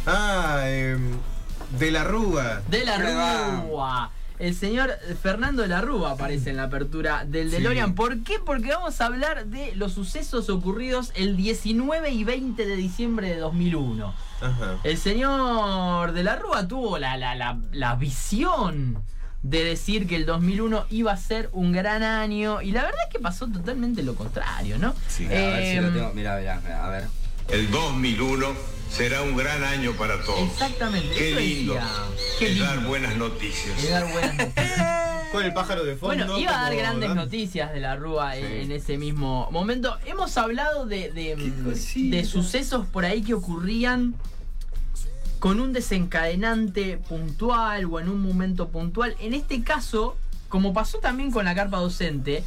Ah, 0.06 0.62
eh, 0.66 0.98
de 1.80 1.92
la 1.92 2.04
Rúa. 2.04 2.62
De 2.70 2.86
la. 2.86 2.98
Rúa. 2.98 4.12
El 4.40 4.54
señor 4.54 4.92
Fernando 5.22 5.64
de 5.64 5.68
la 5.68 5.82
Rúa 5.82 6.12
aparece 6.12 6.52
en 6.52 6.58
la 6.58 6.64
apertura 6.64 7.26
del 7.26 7.50
Sí. 7.50 7.56
DeLorean. 7.56 7.96
¿Por 7.96 8.22
qué? 8.24 8.36
Porque 8.46 8.70
vamos 8.70 9.02
a 9.02 9.08
hablar 9.08 9.48
de 9.48 9.76
los 9.76 9.94
sucesos 9.94 10.50
ocurridos 10.50 11.12
el 11.16 11.36
19 11.36 12.12
y 12.12 12.24
20 12.24 12.66
de 12.66 12.76
diciembre 12.76 13.30
de 13.30 13.38
2001. 13.38 14.14
Ajá. 14.40 14.76
El 14.84 14.98
señor 15.00 16.12
de 16.14 16.24
la 16.24 16.36
Rúa 16.36 16.68
tuvo 16.68 17.00
la, 17.00 17.18
la, 17.18 17.34
la, 17.34 17.58
la 17.72 17.96
visión 17.96 19.02
de 19.42 19.64
decir 19.64 20.08
que 20.08 20.16
el 20.16 20.28
2001 20.28 20.86
iba 20.92 21.12
a 21.12 21.18
ser 21.18 21.50
un 21.54 21.72
gran 21.72 22.04
año 22.04 22.62
y 22.62 22.72
la 22.72 22.84
verdad 22.84 23.00
es 23.08 23.14
que 23.14 23.20
pasó 23.20 23.48
totalmente 23.48 24.04
lo 24.04 24.14
contrario, 24.14 24.78
¿no? 24.78 24.94
Sí. 25.08 25.26
A 25.26 25.30
ver 25.30 25.66
si 25.66 25.80
lo 25.82 25.88
Em, 25.88 25.94
tengo. 25.96 26.12
Mira, 26.14 26.38
mira, 26.38 26.62
a 26.86 26.90
ver. 26.90 27.06
El 27.50 27.72
2001 27.72 28.46
será 28.90 29.22
un 29.22 29.36
gran 29.38 29.64
año 29.64 29.94
para 29.94 30.22
todos. 30.24 30.50
Exactamente, 30.52 31.16
Qué 31.16 31.32
eso 31.32 31.40
lindo. 31.40 31.74
decía. 31.74 31.90
Qué 32.40 32.52
es 32.52 32.60
dar 32.60 32.74
lindo. 32.76 32.90
buenas 32.90 33.16
noticias. 33.16 33.82
de 33.82 33.90
dar 33.90 34.12
buenas 34.12 34.36
noticias. 34.36 35.08
Con 35.32 35.44
el 35.44 35.54
pájaro 35.54 35.84
de 35.84 35.96
fondo. 35.98 36.16
Bueno, 36.26 36.40
iba 36.40 36.58
a 36.58 36.64
dar 36.64 36.76
grandes 36.76 37.10
dan- 37.10 37.18
noticias 37.18 37.74
de 37.74 37.80
la 37.82 37.96
Rúa 37.98 38.38
en, 38.38 38.46
Sí. 38.48 38.54
en 38.66 38.72
ese 38.72 38.98
mismo 38.98 39.50
momento. 39.52 39.98
Hemos 40.06 40.38
hablado 40.38 40.86
de, 40.86 41.12
de, 41.12 41.36
mm, 41.36 42.10
de 42.10 42.26
sucesos 42.26 42.86
por 42.88 43.04
ahí 43.06 43.22
que 43.22 43.34
ocurrían 43.34 44.16
con 45.40 45.60
un 45.60 45.74
desencadenante 45.74 46.98
puntual 46.98 47.86
o 47.86 48.00
en 48.00 48.10
un 48.10 48.22
momento 48.22 48.70
puntual. 48.70 49.16
En 49.20 49.34
este 49.34 49.64
caso, 49.64 50.18
como 50.50 50.74
pasó 50.74 51.00
también 51.00 51.30
con 51.32 51.44
la 51.46 51.54
carpa 51.54 51.78
docente, 51.78 52.44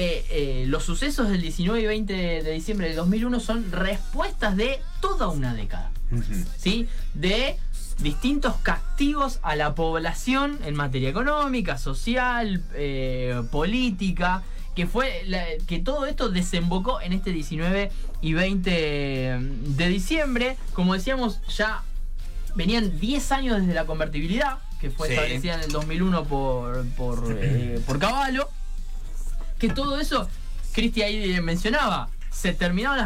eh, 0.00 0.24
eh, 0.30 0.64
los 0.68 0.84
sucesos 0.84 1.28
del 1.28 1.42
19 1.42 1.80
y 1.82 1.86
20 1.86 2.12
de 2.14 2.52
diciembre 2.52 2.86
del 2.86 2.96
2001 2.96 3.40
son 3.40 3.72
respuestas 3.72 4.56
de 4.56 4.80
toda 5.00 5.28
una 5.28 5.54
década. 5.54 5.90
¿sí? 6.56 6.88
de 7.12 7.58
distintos 7.98 8.54
castigos 8.62 9.40
a 9.42 9.56
la 9.56 9.74
población 9.74 10.58
en 10.64 10.74
materia 10.74 11.10
económica, 11.10 11.76
social, 11.76 12.62
eh, 12.74 13.42
política, 13.50 14.42
que 14.74 14.86
fue 14.86 15.22
la- 15.26 15.44
que 15.66 15.80
todo 15.80 16.06
esto 16.06 16.28
desembocó 16.30 17.00
en 17.02 17.12
este 17.12 17.30
19 17.32 17.90
y 18.22 18.32
20 18.32 18.70
de 18.70 19.88
diciembre. 19.88 20.56
Como 20.72 20.94
decíamos, 20.94 21.40
ya 21.48 21.82
venían 22.54 22.98
10 23.00 23.32
años 23.32 23.60
desde 23.60 23.74
la 23.74 23.84
convertibilidad, 23.84 24.58
que 24.80 24.90
fue 24.90 25.08
Sí. 25.08 25.14
establecida 25.14 25.54
en 25.56 25.60
el 25.62 25.72
2001 25.72 26.24
por, 26.24 26.86
por, 26.96 27.36
eh, 27.38 27.80
por 27.86 27.98
Caballo. 27.98 28.48
Que 29.58 29.68
todo 29.68 29.98
eso, 29.98 30.28
Cristi 30.72 31.02
ahí 31.02 31.40
mencionaba, 31.40 32.08
se 32.30 32.52
terminaron 32.52 32.98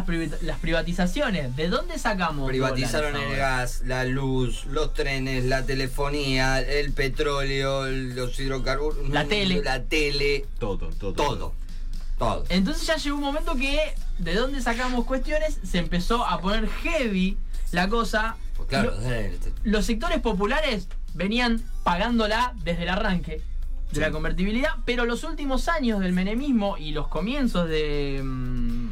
las, 0.43 0.59
privatizaciones. 0.59 1.57
¿De 1.57 1.69
dónde 1.69 1.99
sacamos? 1.99 2.49
Privatizaron 2.49 3.15
dólares 3.15 3.33
el 3.33 3.39
gas, 3.39 3.83
la 3.87 4.05
luz, 4.05 4.67
los 4.67 4.93
trenes, 4.93 5.45
la 5.45 5.65
telefonía, 5.65 6.61
el 6.61 6.93
petróleo, 6.93 7.87
los 7.87 8.39
hidrocarburos. 8.39 9.09
La 9.09 9.25
tele. 9.25 9.63
La 9.65 9.83
tele. 9.85 10.45
Todo, 10.59 10.91
todo. 10.91 11.15
Todo. 11.15 11.55
Todo. 12.19 12.45
Entonces 12.51 12.87
ya 12.87 12.97
llegó 12.97 13.17
un 13.17 13.23
momento 13.23 13.55
que 13.55 13.95
de 14.19 14.35
dónde 14.35 14.61
sacamos 14.61 15.07
cuestiones 15.07 15.59
se 15.65 15.79
empezó 15.79 16.27
a 16.27 16.41
poner 16.41 16.69
heavy 16.69 17.39
la 17.73 17.89
cosa. 17.89 18.37
Pues 18.55 18.69
claro, 18.69 18.93
Lo- 18.93 19.53
los 19.65 19.87
sectores 19.87 20.21
populares 20.21 20.89
venían 21.15 21.63
pagándola 21.85 22.53
desde 22.63 22.83
el 22.83 22.91
arranque 22.91 23.43
de 23.93 24.01
la 24.01 24.11
convertibilidad, 24.11 24.71
pero 24.85 25.05
los 25.05 25.23
últimos 25.25 25.69
años 25.69 26.01
del 26.01 26.13
menemismo 26.13 26.77
y 26.79 26.93
los 26.93 27.09
comienzos 27.09 27.69
de, 27.69 28.21
mm, 28.25 28.89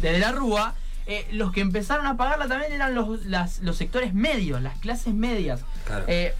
de, 0.00 0.12
De 0.12 0.18
la 0.18 0.32
Rúa, 0.32 0.74
eh, 1.06 1.26
los 1.32 1.52
que 1.52 1.60
empezaron 1.60 2.06
a 2.06 2.16
pagarla 2.16 2.48
también 2.48 2.72
eran 2.72 2.94
los, 2.94 3.26
las- 3.26 3.60
los 3.60 3.76
sectores 3.76 4.14
medios, 4.14 4.62
las 4.62 4.78
clases 4.78 5.12
medias. 5.14 5.60
Claro. 5.84 6.04
Eh, 6.08 6.34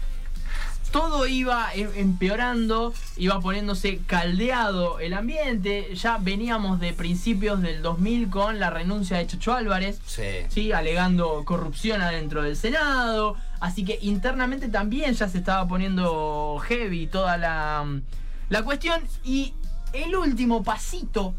todo 0.91 1.25
iba 1.27 1.73
em- 1.73 1.89
empeorando, 1.95 2.93
iba 3.17 3.39
poniéndose 3.39 3.99
caldeado 4.05 4.99
el 4.99 5.13
ambiente. 5.13 5.95
Ya 5.95 6.17
veníamos 6.17 6.79
de 6.79 6.93
principios 6.93 7.61
del 7.61 7.81
2000 7.81 8.29
con 8.29 8.59
la 8.59 8.69
renuncia 8.69 9.17
de 9.17 9.27
Chocho 9.27 9.53
Álvarez. 9.53 9.99
sí. 10.05 10.23
¿sí? 10.49 10.71
alegando 10.71 11.43
corrupción 11.45 12.01
adentro 12.01 12.43
del 12.43 12.55
Senado. 12.55 13.35
Así 13.59 13.85
que 13.85 13.99
internamente 14.01 14.67
también 14.69 15.13
ya 15.13 15.27
se 15.29 15.37
estaba 15.37 15.67
poniendo 15.67 16.59
heavy 16.67 17.07
toda 17.07 17.37
la, 17.37 17.85
la 18.49 18.63
cuestión. 18.63 19.01
Y 19.23 19.53
el 19.93 20.15
último 20.15 20.63
pasito 20.63 21.33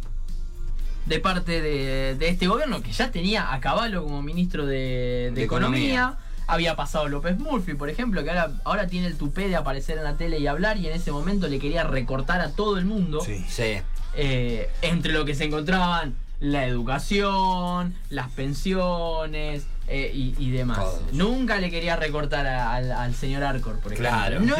de 1.06 1.18
parte 1.18 1.60
de, 1.60 2.14
de 2.14 2.28
este 2.28 2.46
gobierno, 2.46 2.80
que 2.80 2.92
ya 2.92 3.10
tenía 3.10 3.52
a 3.52 3.60
Caballo 3.60 4.04
como 4.04 4.22
ministro 4.22 4.66
de, 4.66 4.76
de 4.76 5.30
De 5.32 5.42
Economía. 5.44 5.94
Economía. 5.94 6.18
Había 6.46 6.76
pasado 6.76 7.08
López 7.08 7.38
Murphy, 7.38 7.74
por 7.74 7.88
ejemplo, 7.88 8.22
que 8.24 8.30
ahora, 8.30 8.50
ahora 8.64 8.86
tiene 8.86 9.06
el 9.06 9.16
tupé 9.16 9.48
de 9.48 9.56
aparecer 9.56 9.98
en 9.98 10.04
la 10.04 10.16
tele 10.16 10.38
y 10.38 10.46
hablar, 10.46 10.76
y 10.76 10.86
en 10.86 10.92
ese 10.94 11.12
momento 11.12 11.48
le 11.48 11.58
quería 11.58 11.84
recortar 11.84 12.40
a 12.40 12.50
todo 12.50 12.78
el 12.78 12.84
mundo 12.84 13.20
Sí. 13.20 13.44
Sí. 13.48 13.78
eh, 14.14 14.70
entre 14.82 15.12
lo 15.12 15.24
que 15.24 15.34
se 15.34 15.44
encontraban 15.44 16.14
la 16.40 16.66
educación, 16.66 17.94
las 18.10 18.28
pensiones 18.30 19.66
eh, 19.88 20.10
y, 20.14 20.34
y 20.38 20.50
demás. 20.50 20.80
Nunca 21.12 21.58
le 21.58 21.70
quería 21.70 21.96
recortar 21.96 22.46
a- 22.46 22.74
al, 22.74 22.90
al 22.92 23.14
señor 23.14 23.42
Arcor, 23.44 23.78
por 23.80 23.92
ejemplo. 23.92 24.08
Claro. 24.10 24.40
No, 24.40 24.56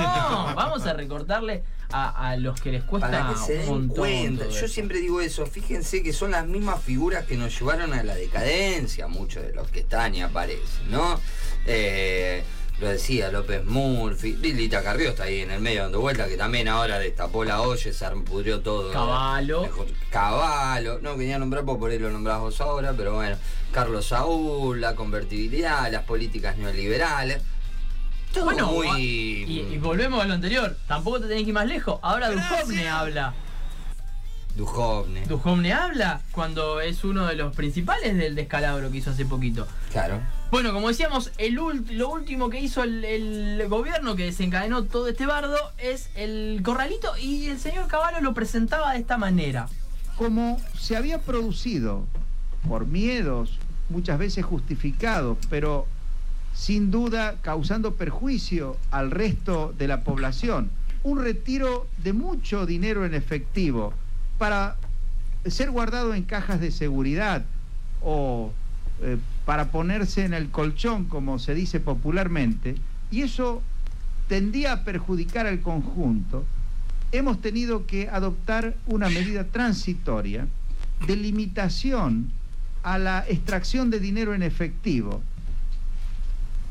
vamos 0.55 0.87
a 0.87 0.93
recortarle 0.93 1.63
a, 1.93 2.31
a 2.31 2.37
los 2.37 2.61
que 2.61 2.73
les 2.73 2.85
cuesta 2.85 3.11
Para 3.11 3.29
que 3.33 3.39
se 3.39 3.53
un 3.53 3.59
den 3.59 3.69
montón 3.69 3.97
cuenta. 3.97 4.49
Yo 4.49 4.69
siempre 4.69 4.99
digo 5.01 5.21
eso. 5.21 5.47
Fíjense 5.47 6.03
que 6.03 6.13
son 6.13 6.33
las 6.33 6.47
mismas 6.47 6.83
figuras 6.83 7.25
que 7.25 7.37
nos 7.37 7.59
llevaron 7.59 7.93
a 7.93 8.03
la 8.03 8.15
decadencia, 8.15 9.07
muchos 9.09 9.43
de 9.45 9.53
los 9.53 9.69
que 9.71 9.81
están 9.81 10.15
y 10.15 10.23
aparecen, 10.23 10.91
¿no? 10.91 11.21
Eh, 11.67 12.43
lo 12.81 12.89
decía 12.89 13.31
López 13.31 13.65
Murphy, 13.65 14.37
Lilita 14.37 14.83
Carrió 14.83 15.11
está 15.11 15.25
ahí 15.25 15.41
en 15.41 15.53
el 15.53 15.61
medio 15.61 15.83
dando 15.83 16.01
vuelta, 16.01 16.27
que 16.27 16.37
también 16.37 16.67
ahora 16.67 16.99
destapó 16.99 17.45
la 17.45 17.61
olla, 17.61 17.93
se 17.93 18.11
pudrió 18.25 18.61
todo. 18.61 18.93
Caballo. 18.93 19.69
Caballo, 20.11 20.99
no 21.01 21.17
quería 21.17 21.39
nombrar 21.39 21.65
por 21.65 21.91
ahí 21.91 21.99
lo 22.01 22.11
nombrás 22.11 22.41
vos 22.41 22.61
ahora, 22.61 22.93
pero 22.97 23.15
bueno, 23.15 23.37
Carlos 23.71 24.07
Saúl, 24.07 24.81
la 24.81 24.97
convertibilidad, 24.97 25.93
las 25.93 26.03
políticas 26.03 26.57
neoliberales. 26.57 27.43
Todo 28.33 28.45
Bueno, 28.47 28.67
muy. 28.73 28.99
y, 29.01 29.69
y 29.73 29.79
volvemos 29.79 30.23
a 30.23 30.27
lo 30.27 30.35
anterior. 30.35 30.77
Tampoco 30.89 31.21
te 31.21 31.29
tenés 31.29 31.43
que 31.45 31.49
ir 31.51 31.55
más 31.55 31.67
lejos. 31.67 31.99
Ahora 32.03 32.31
Duhovne 32.31 32.89
habla. 32.89 33.35
Duhovne. 34.57 35.25
Duhovne 35.27 35.73
habla 35.73 36.21
cuando 36.33 36.81
es 36.83 37.05
uno 37.05 37.27
de 37.27 37.35
los 37.37 37.55
principales 37.57 38.17
del 38.17 38.35
descalabro 38.35 38.91
que 38.91 38.99
hizo 38.99 39.11
hace 39.11 39.25
poquito. 39.25 39.67
Claro. 39.91 40.21
Bueno, 40.51 40.75
como 40.75 40.89
decíamos, 40.89 41.33
el 41.39 41.55
lo 41.55 42.09
último 42.11 42.51
que 42.51 42.61
hizo 42.61 42.83
el, 42.83 43.03
el 43.05 43.67
gobierno 43.69 44.15
que 44.15 44.25
desencadenó 44.25 44.85
todo 44.85 45.09
este 45.09 45.25
bardo 45.25 45.57
es 45.79 46.11
el 46.17 46.61
corralito 46.63 47.17
y 47.17 47.47
el 47.47 47.59
señor 47.59 47.87
Caballo 47.89 48.21
lo 48.21 48.35
presentaba 48.35 48.93
de 48.93 48.99
esta 48.99 49.17
manera. 49.17 49.69
como 50.19 50.61
se 50.79 50.97
había 50.99 51.19
producido 51.19 52.05
por 52.69 52.87
miedos 52.87 53.59
muchas 53.89 54.19
veces 54.19 54.45
justificados, 54.45 55.39
pero 55.49 55.87
sin 56.55 56.91
duda 56.91 57.37
causando 57.43 57.95
perjuicio 57.95 58.77
al 58.91 59.11
resto 59.11 59.75
de 59.77 59.89
la 59.89 60.03
población, 60.03 60.71
un 61.03 61.23
retiro 61.23 61.89
de 62.03 62.13
mucho 62.13 62.67
dinero 62.67 63.05
en 63.05 63.15
efectivo 63.15 63.93
para 64.39 64.77
ser 65.47 65.71
guardado 65.71 66.15
en 66.15 66.23
cajas 66.23 66.61
de 66.61 66.71
seguridad 66.71 67.45
o 68.03 68.53
eh, 69.03 69.19
para 69.45 69.71
ponerse 69.71 70.25
en 70.25 70.35
el 70.35 70.51
colchón, 70.51 71.07
como 71.07 71.39
se 71.39 71.55
dice 71.55 71.81
popularmente, 71.81 72.77
y 73.11 73.23
eso 73.23 73.63
tendía 74.29 74.73
a 74.73 74.85
perjudicar 74.85 75.47
al 75.47 75.61
conjunto, 75.61 76.45
hemos 77.11 77.41
tenido 77.41 77.87
que 77.87 78.09
adoptar 78.09 78.75
una 78.87 79.09
medida 79.09 79.45
transitoria 79.45 80.47
de 81.07 81.17
limitación 81.17 82.31
a 82.83 82.99
la 82.99 83.25
extracción 83.29 83.91
de 83.91 84.01
dinero 84.01 84.35
en 84.35 84.43
efectivo. 84.43 85.21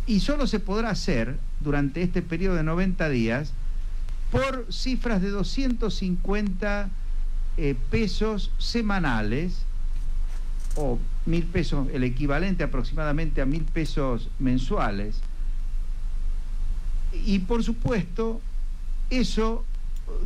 Y 0.07 0.19
solo 0.19 0.47
se 0.47 0.59
podrá 0.59 0.89
hacer 0.89 1.37
durante 1.59 2.01
este 2.01 2.21
periodo 2.21 2.55
de 2.55 2.63
90 2.63 3.09
días 3.09 3.53
por 4.31 4.65
cifras 4.71 5.21
de 5.21 5.29
250 5.29 6.89
eh, 7.57 7.75
pesos 7.89 8.51
semanales 8.57 9.63
o 10.75 10.97
mil 11.25 11.43
pesos, 11.43 11.87
el 11.93 12.03
equivalente 12.03 12.63
aproximadamente 12.63 13.41
a 13.41 13.45
mil 13.45 13.63
pesos 13.63 14.29
mensuales. 14.39 15.19
Y 17.25 17.39
por 17.39 17.63
supuesto, 17.63 18.41
eso 19.09 19.65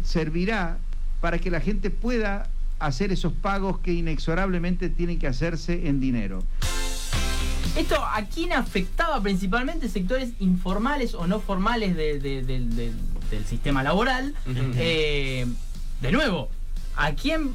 servirá 0.04 0.78
para 1.20 1.40
que 1.40 1.50
la 1.50 1.60
gente 1.60 1.90
pueda 1.90 2.48
hacer 2.80 3.12
esos 3.12 3.34
pagos 3.34 3.80
que 3.80 3.94
inexorablemente 3.94 4.90
tienen 4.90 5.18
que 5.18 5.28
hacerse 5.28 5.88
en 5.88 6.00
dinero. 6.00 6.44
Esto 7.76 7.96
a 8.04 8.22
quién 8.24 8.54
afectaba 8.54 9.22
principalmente 9.22 9.90
sectores 9.90 10.30
informales 10.40 11.14
o 11.14 11.28
no 11.28 11.40
formales 11.42 11.96
de- 11.96 12.20
de- 12.20 12.42
del- 12.44 12.96
sistema 13.50 13.84
laboral. 13.84 14.34
Eh, 14.78 15.46
de 16.00 16.12
nuevo, 16.14 16.50
¿a 16.96 17.12
quién, 17.14 17.54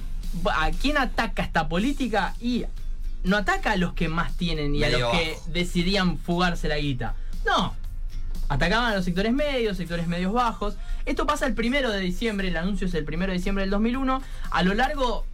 ¿a 0.54 0.70
quién 0.72 0.98
ataca 0.98 1.42
esta 1.42 1.68
política? 1.70 2.34
Y 2.38 2.64
no 3.24 3.38
ataca 3.38 3.72
a 3.72 3.76
los 3.76 3.94
que 3.94 4.08
más 4.08 4.36
tienen 4.36 4.74
y 4.74 4.84
a 4.84 4.90
los 4.90 5.10
que 5.12 5.36
decidían 5.52 6.18
fugarse 6.18 6.68
la 6.68 6.76
guita. 6.76 7.14
No. 7.46 7.74
Atacaban 8.50 8.92
a 8.92 8.96
los 8.96 9.04
sectores 9.06 9.32
medios, 9.32 9.78
sectores 9.78 10.06
medios 10.06 10.34
bajos. 10.34 10.74
Esto 11.06 11.24
pasa 11.26 11.46
el 11.46 11.54
primero 11.54 11.90
de 11.90 12.00
diciembre, 12.00 12.48
el 12.48 12.56
anuncio 12.58 12.86
es 12.86 12.92
el 12.94 13.04
primero 13.04 13.32
de 13.32 13.38
diciembre 13.38 13.62
del 13.62 13.70
2001. 13.70 14.20
A 14.50 14.62
lo 14.62 14.74
largo 14.74 15.24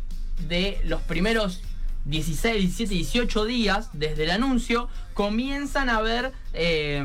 de 0.47 0.81
los 0.85 1.01
primeros 1.03 1.61
16, 2.07 2.61
17, 2.61 2.95
18 2.95 3.45
días 3.47 3.91
desde 3.93 4.25
el 4.25 4.31
anuncio, 4.31 4.89
comienzan 5.15 5.89
a 5.89 5.97
haber 5.97 6.33
eh, 6.53 7.03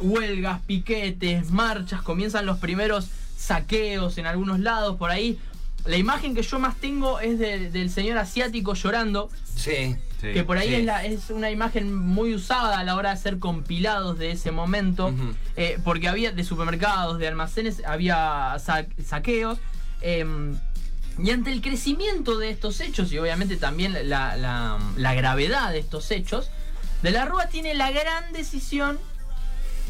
huelgas, 0.00 0.60
piquetes, 0.66 1.50
marchas, 1.50 2.02
comienzan 2.02 2.46
los 2.46 2.58
primeros 2.58 3.08
saqueos 3.36 4.18
en 4.18 4.26
algunos 4.26 4.60
lados 4.60 4.96
por 4.96 5.10
ahí. 5.10 5.38
La 5.86 5.96
imagen 5.96 6.34
que 6.34 6.42
yo 6.42 6.58
más 6.58 6.76
tengo 6.76 7.20
es 7.20 7.38
de- 7.38 7.70
del 7.70 7.90
señor 7.90 8.18
asiático 8.18 8.74
llorando, 8.74 9.30
Sí. 9.56 9.96
Sí. 10.20 10.32
que 10.34 10.44
por 10.44 10.58
ahí 10.58 10.68
sí. 10.68 10.74
es, 10.74 10.84
la- 10.84 11.04
es 11.06 11.30
una 11.30 11.50
imagen 11.50 11.94
muy 11.94 12.34
usada 12.34 12.78
a 12.78 12.84
la 12.84 12.94
hora 12.96 13.08
de 13.08 13.14
hacer 13.14 13.38
compilados 13.38 14.18
de 14.18 14.32
ese 14.32 14.50
momento, 14.50 15.12
eh, 15.56 15.78
porque 15.82 16.08
había 16.08 16.32
de 16.32 16.44
supermercados, 16.44 17.18
de 17.18 17.26
almacenes, 17.28 17.82
había 17.86 18.56
sa- 18.64 18.86
saqueos. 19.04 19.58
em, 20.02 20.56
y 21.22 21.30
ante 21.30 21.52
el 21.52 21.60
crecimiento 21.60 22.38
de 22.38 22.50
estos 22.50 22.80
hechos 22.80 23.12
y 23.12 23.18
obviamente 23.18 23.56
también 23.56 23.94
la, 24.08 24.78
gravedad 24.96 25.72
de 25.72 25.78
estos 25.78 26.10
hechos, 26.10 26.50
De 27.02 27.10
la 27.10 27.24
Rúa 27.24 27.48
tiene 27.48 27.74
la 27.74 27.90
gran 27.90 28.32
decisión 28.32 28.98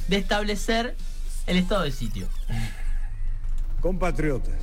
de 0.09 0.17
establecer 0.17 0.95
el 1.47 1.57
estado 1.57 1.83
de 1.83 1.91
sitio. 1.91 2.29
Compatriotas, 3.81 4.61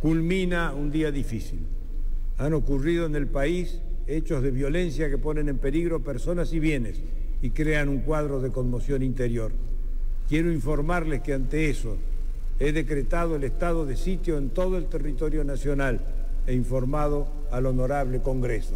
culmina 0.00 0.72
un 0.72 0.90
día 0.90 1.10
difícil. 1.10 1.66
Han 2.38 2.54
ocurrido 2.54 3.04
en 3.04 3.14
el 3.14 3.26
país 3.26 3.80
hechos 4.06 4.42
de 4.42 4.50
violencia 4.50 5.10
que 5.10 5.18
ponen 5.18 5.48
en 5.48 5.58
peligro 5.58 6.02
personas 6.02 6.52
y 6.52 6.60
bienes 6.60 7.02
y 7.42 7.50
crean 7.50 7.88
un 7.88 8.00
cuadro 8.00 8.40
de 8.40 8.50
conmoción 8.50 9.02
interior. 9.02 9.52
Quiero 10.28 10.50
informarles 10.50 11.20
que 11.20 11.34
ante 11.34 11.68
eso 11.68 11.98
he 12.60 12.72
decretado 12.72 13.36
el 13.36 13.44
estado 13.44 13.86
de 13.86 13.96
sitio 13.96 14.36
en 14.36 14.50
todo 14.50 14.76
el 14.76 14.84
territorio 14.84 15.42
nacional 15.44 15.98
e 16.46 16.52
informado 16.52 17.26
al 17.50 17.64
honorable 17.64 18.20
Congreso. 18.20 18.74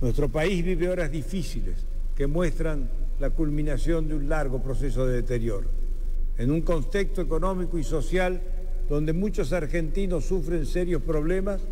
Nuestro 0.00 0.28
país 0.28 0.64
vive 0.64 0.88
horas 0.88 1.10
difíciles 1.10 1.74
que 2.16 2.28
muestran 2.28 2.88
la 3.18 3.30
culminación 3.30 4.06
de 4.06 4.14
un 4.14 4.28
largo 4.28 4.62
proceso 4.62 5.06
de 5.06 5.16
deterioro. 5.16 5.66
En 6.38 6.52
un 6.52 6.62
contexto 6.62 7.20
económico 7.20 7.78
y 7.78 7.84
social 7.84 8.40
donde 8.88 9.12
muchos 9.12 9.52
argentinos 9.52 10.24
sufren 10.24 10.64
serios 10.64 11.02
problemas, 11.02 11.62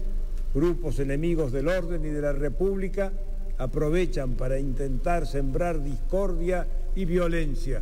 grupos 0.53 0.99
enemigos 0.99 1.53
del 1.53 1.69
orden 1.69 2.05
y 2.05 2.09
de 2.09 2.21
la 2.21 2.33
República 2.33 3.13
aprovechan 3.59 4.33
para 4.33 4.59
intentar 4.59 5.27
sembrar 5.29 5.85
discordia 5.85 6.67
y 6.97 7.05
violencia, 7.05 7.81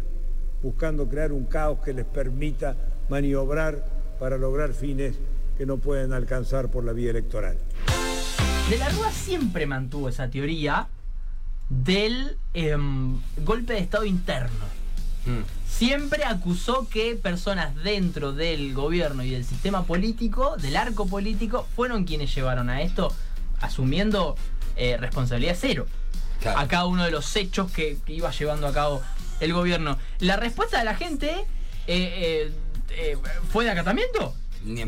buscando 0.62 1.09
crear 1.09 1.33
un 1.33 1.44
caos 1.44 1.79
que 1.79 1.94
les 1.94 2.05
permita 2.05 2.76
maniobrar 3.11 3.85
para 4.18 4.38
lograr 4.38 4.73
fines 4.73 5.16
que 5.59 5.66
no 5.66 5.77
pueden 5.77 6.12
alcanzar 6.12 6.70
por 6.70 6.85
la 6.85 6.92
vía 6.92 7.11
electoral. 7.11 7.59
De 8.70 8.79
la 8.79 8.88
Rúa 8.88 9.11
siempre 9.11 9.66
mantuvo 9.66 10.09
esa 10.09 10.31
teoría 10.31 10.88
del 11.68 12.37
em, 12.55 13.18
golpe 13.44 13.75
de 13.75 13.81
Estado 13.81 14.05
interno. 14.05 14.64
Mm. 15.27 15.40
Siempre 15.68 16.25
acusó 16.25 16.88
que 16.88 17.16
personas 17.16 17.75
dentro 17.83 18.33
del 18.33 18.75
gobierno 18.75 19.23
y 19.25 19.31
del 19.31 19.44
sistema 19.44 19.85
político, 19.85 20.57
del 20.57 20.77
arco 20.77 21.07
político, 21.07 21.66
fueron 21.75 22.05
quienes 22.05 22.35
llevaron 22.35 22.70
a 22.70 22.83
esto, 22.83 23.12
asumiendo 23.61 24.37
eh, 24.77 24.96
responsabilidad 24.96 25.57
cero 25.59 25.87
Claro. 26.40 26.59
a 26.59 26.68
cada 26.68 26.87
uno 26.87 27.05
de 27.05 27.11
los 27.11 27.37
hechos 27.37 27.70
que, 27.70 27.99
que 28.07 28.14
iba 28.14 28.31
llevando 28.31 28.66
a 28.66 28.73
cabo 28.73 29.03
el 29.40 29.53
gobierno. 29.53 29.99
La 30.20 30.37
respuesta 30.37 30.79
de 30.79 30.85
la 30.87 30.94
gente 30.94 31.44
eh, 31.87 32.51
eh, 32.90 33.16
fue 33.53 33.64
de 33.64 33.70
acatamiento. 33.70 34.35
Ni 34.64 34.83
a 34.83 34.87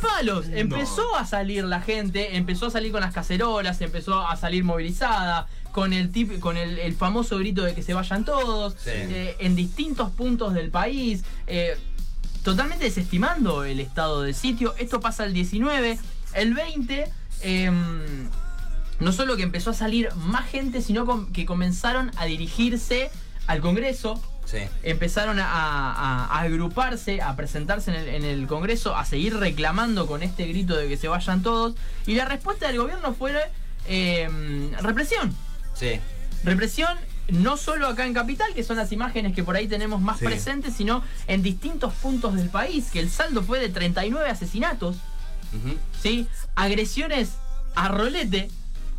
palos. 0.00 0.46
Empezó 0.52 1.14
a 1.14 1.24
salir 1.24 1.62
la 1.64 1.80
gente, 1.80 2.36
empezó 2.36 2.66
a 2.66 2.70
salir 2.70 2.90
con 2.90 3.00
las 3.00 3.12
cacerolas, 3.14 3.80
empezó 3.80 4.26
a 4.26 4.36
salir 4.36 4.64
movilizada, 4.64 5.46
con 5.70 5.92
el 5.92 6.10
tip, 6.10 6.40
con 6.40 6.56
el, 6.56 6.78
el 6.78 6.94
famoso 6.94 7.38
grito 7.38 7.62
de 7.62 7.74
que 7.74 7.82
se 7.82 7.94
vayan 7.94 8.24
todos, 8.24 8.74
Sí. 8.74 8.90
eh, 8.92 9.36
en 9.38 9.54
distintos 9.54 10.10
puntos 10.10 10.52
del 10.54 10.70
país, 10.70 11.22
eh, 11.46 11.76
totalmente 12.42 12.84
desestimando 12.84 13.64
el 13.64 13.78
estado 13.80 14.22
de 14.22 14.34
sitio. 14.34 14.74
Esto 14.78 15.00
pasa 15.00 15.24
el 15.24 15.32
19, 15.32 15.98
el 16.34 16.54
20. 16.54 17.04
em, 17.42 18.28
no 19.00 19.12
solo 19.12 19.36
que 19.36 19.42
empezó 19.42 19.70
a 19.70 19.74
salir 19.74 20.08
más 20.16 20.48
gente, 20.48 20.80
sino 20.80 21.04
com- 21.06 21.30
que 21.32 21.44
comenzaron 21.44 22.10
a 22.16 22.24
dirigirse 22.24 23.10
al 23.46 23.60
Congreso, 23.60 24.20
Sí. 24.44 24.58
empezaron 24.82 25.38
a, 25.40 25.46
a- 25.46 26.26
a 26.26 26.40
agruparse, 26.40 27.20
a 27.22 27.34
presentarse 27.36 27.90
en 27.90 27.96
el, 27.96 28.08
en 28.08 28.24
el 28.24 28.46
Congreso, 28.46 28.96
a 28.96 29.04
seguir 29.04 29.36
reclamando 29.38 30.06
con 30.06 30.22
este 30.22 30.46
grito 30.46 30.76
de 30.76 30.88
que 30.88 30.96
se 30.96 31.08
vayan 31.08 31.42
todos. 31.42 31.74
Y 32.06 32.14
la 32.14 32.24
respuesta 32.26 32.66
del 32.68 32.78
gobierno 32.78 33.14
fue 33.14 33.32
eh, 33.86 34.70
represión. 34.80 35.34
Sí. 35.74 36.00
Represión 36.44 36.96
no 37.28 37.56
solo 37.56 37.86
acá 37.88 38.04
en 38.06 38.12
Capital, 38.12 38.52
que 38.54 38.62
son 38.62 38.76
las 38.76 38.92
imágenes 38.92 39.34
que 39.34 39.42
por 39.42 39.56
ahí 39.56 39.66
tenemos 39.66 40.00
más 40.02 40.18
Sí. 40.18 40.26
presentes, 40.26 40.74
sino 40.76 41.02
en 41.26 41.42
distintos 41.42 41.94
puntos 41.94 42.34
del 42.34 42.50
país, 42.50 42.90
que 42.92 43.00
el 43.00 43.08
saldo 43.10 43.42
fue 43.42 43.58
de 43.60 43.70
39 43.70 44.28
asesinatos. 44.28 44.96
¿sí? 46.02 46.26
Agresiones 46.54 47.30
a 47.76 47.88
rolete. 47.88 48.50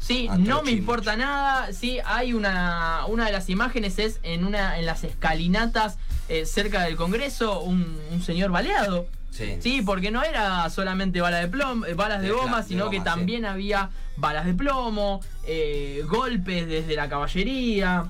Sí, 0.06 0.30
no 0.38 0.62
me 0.62 0.72
importa 0.72 1.16
nada. 1.16 1.74
Sí, 1.74 1.98
hay 2.06 2.34
una, 2.34 3.06
una 3.08 3.26
de 3.26 3.32
las 3.32 3.50
imágenes 3.50 3.98
es 3.98 4.20
en 4.22 4.46
una 4.46 4.78
en 4.78 4.86
las 4.86 5.04
escalinatas 5.04 5.98
eh, 6.30 6.46
cerca 6.46 6.84
del 6.84 6.96
Congreso 6.96 7.62
un, 7.62 8.00
un 8.12 8.22
señor 8.22 8.52
baleado. 8.52 9.08
Sí. 9.32 9.58
Sí, 9.60 9.82
porque 9.82 10.12
no 10.12 10.22
era 10.24 10.70
solamente 10.70 11.22
bala 11.22 11.38
de 11.40 11.48
plomo, 11.48 11.86
eh, 11.88 11.94
balas 11.96 12.22
de 12.22 12.28
De 12.28 12.34
goma, 12.34 12.62
de 12.62 12.68
sino 12.68 12.90
que 12.92 13.00
sí. 13.00 13.04
también 13.04 13.46
había 13.46 13.90
balas 14.16 14.46
de 14.46 14.54
plomo, 14.54 15.22
eh, 15.46 16.04
golpes 16.08 16.68
desde 16.68 16.96
la 16.96 17.10
caballería. 17.10 18.06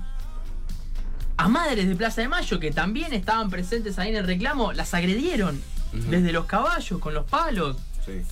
A 1.38 1.48
madres 1.48 1.88
de 1.88 1.96
Plaza 1.96 2.20
de 2.20 2.28
Mayo, 2.28 2.60
que 2.60 2.70
también 2.70 3.12
estaban 3.12 3.50
presentes 3.50 3.98
ahí 3.98 4.10
en 4.10 4.16
el 4.16 4.26
reclamo, 4.26 4.72
las 4.72 4.94
agredieron 4.94 5.60
desde 5.92 6.32
los 6.32 6.44
caballos, 6.46 6.98
con 7.00 7.12
los 7.14 7.24
palos. 7.24 7.76
Sí. 8.04 8.22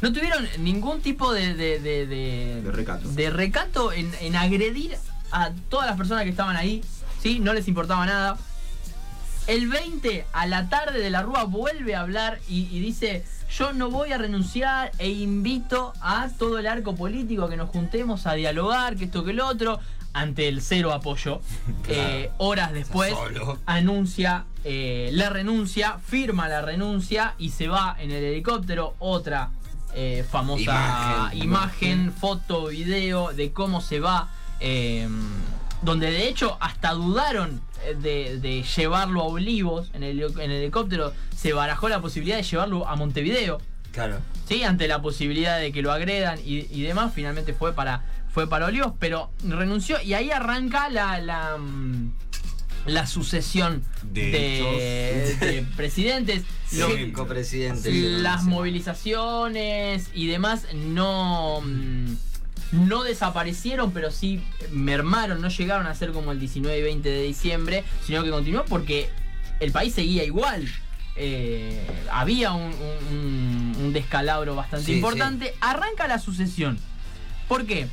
No 0.00 0.12
tuvieron 0.12 0.46
ningún 0.58 1.00
tipo 1.00 1.32
de, 1.32 1.54
de, 1.54 1.80
de, 1.80 2.06
de- 2.06 2.62
De 2.62 2.70
recato. 2.72 3.08
de 3.08 3.30
recato 3.30 3.92
en, 3.92 4.12
en 4.20 4.36
agredir 4.36 4.96
a 5.32 5.50
todas 5.68 5.86
las 5.88 5.96
personas 5.96 6.24
que 6.24 6.30
estaban 6.30 6.56
ahí. 6.56 6.82
¿sí? 7.20 7.40
No 7.40 7.52
les 7.52 7.66
importaba 7.68 8.06
nada. 8.06 8.38
El 9.46 9.68
20 9.68 10.26
a 10.32 10.46
la 10.46 10.68
tarde 10.68 11.00
de 11.00 11.10
la 11.10 11.22
Rúa 11.22 11.44
vuelve 11.44 11.94
a 11.94 12.00
hablar 12.00 12.38
y, 12.48 12.68
y 12.70 12.80
dice, 12.80 13.24
yo 13.56 13.72
no 13.72 13.90
voy 13.90 14.12
a 14.12 14.18
renunciar 14.18 14.92
e 14.98 15.08
invito 15.08 15.94
a 16.02 16.28
todo 16.38 16.58
el 16.58 16.66
arco 16.66 16.94
político 16.94 17.44
a 17.44 17.50
que 17.50 17.56
nos 17.56 17.70
juntemos 17.70 18.26
a 18.26 18.34
dialogar, 18.34 18.96
que 18.96 19.06
esto 19.06 19.24
que 19.24 19.30
el 19.30 19.40
otro, 19.40 19.80
ante 20.12 20.48
el 20.48 20.60
cero 20.62 20.92
apoyo. 20.92 21.40
Claro. 21.82 22.00
Eh, 22.02 22.30
horas 22.36 22.72
después 22.74 23.14
anuncia 23.64 24.44
eh, 24.64 25.08
la 25.12 25.30
renuncia, 25.30 25.98
firma 26.06 26.46
la 26.48 26.60
renuncia 26.60 27.34
y 27.38 27.48
se 27.50 27.68
va 27.68 27.96
en 27.98 28.10
el 28.10 28.22
helicóptero. 28.22 28.94
Otra 28.98 29.50
eh, 29.94 30.24
famosa 30.30 31.30
Imagen. 31.32 31.42
imagen, 31.42 32.12
foto, 32.12 32.66
video 32.66 33.32
de 33.32 33.52
cómo 33.52 33.80
se 33.80 34.00
va. 34.00 34.28
eh, 34.60 35.08
donde 35.80 36.10
de 36.10 36.28
hecho 36.28 36.56
hasta 36.60 36.92
dudaron 36.92 37.60
eh, 37.84 37.94
de, 37.94 38.40
de 38.40 38.64
llevarlo 38.64 39.20
a 39.22 39.26
Olivos 39.26 39.90
en 39.94 40.02
el, 40.02 40.20
en 40.20 40.50
el 40.50 40.62
helicóptero. 40.62 41.12
Se 41.36 41.52
barajó 41.52 41.88
la 41.88 42.00
posibilidad 42.00 42.36
de 42.36 42.42
llevarlo 42.42 42.88
a 42.88 42.96
Montevideo. 42.96 43.58
Claro. 43.92 44.18
Sí, 44.48 44.64
ante 44.64 44.88
la 44.88 45.00
posibilidad 45.00 45.58
de 45.60 45.70
que 45.70 45.80
lo 45.82 45.92
agredan 45.92 46.40
y, 46.44 46.66
y 46.70 46.82
demás, 46.82 47.12
finalmente 47.14 47.54
fue 47.54 47.72
para, 47.74 48.02
fue 48.32 48.48
para 48.48 48.66
Olivos, 48.66 48.92
pero 48.98 49.30
renunció 49.44 50.00
y 50.02 50.14
ahí 50.14 50.32
arranca 50.32 50.88
la, 50.88 51.20
la, 51.20 51.56
mm, 51.56 52.12
la 52.86 53.06
sucesión 53.06 53.82
De 54.02 54.30
de, 54.30 55.24
hechos. 55.26 55.40
de 55.40 55.62
presidentes. 55.76 56.42
Sí. 56.68 56.78
Lo- 56.80 56.94
Cinco 56.94 57.26
presidentes. 57.26 57.94
las 57.94 58.44
movilizaciones 58.44 60.10
y 60.14 60.26
demás 60.26 60.66
no, 60.74 61.62
mm, 61.62 62.12
no 62.72 63.02
desaparecieron, 63.04 63.90
pero 63.92 64.10
sí 64.10 64.40
mermaron, 64.70 65.40
no 65.40 65.48
llegaron 65.48 65.86
a 65.86 65.94
ser 65.94 66.12
como 66.12 66.30
el 66.32 66.38
19 66.38 66.78
y 66.78 66.82
20 66.82 67.08
de 67.08 67.22
diciembre, 67.22 67.84
sino 68.06 68.22
que 68.22 68.30
continuó 68.30 68.64
porque 68.66 69.08
el 69.60 69.72
país 69.72 69.94
seguía 69.94 70.24
igual. 70.24 70.68
eh, 71.20 71.84
había 72.12 72.52
un, 72.52 72.62
un- 72.72 73.16
un- 73.18 73.76
un 73.86 73.92
descalabro 73.92 74.54
bastante 74.54 74.86
Sí, 74.86 74.92
importante. 74.92 75.52
Arranca 75.60 76.06
la 76.06 76.18
sucesión. 76.20 76.78
¿Por 77.48 77.66
qué? 77.66 77.88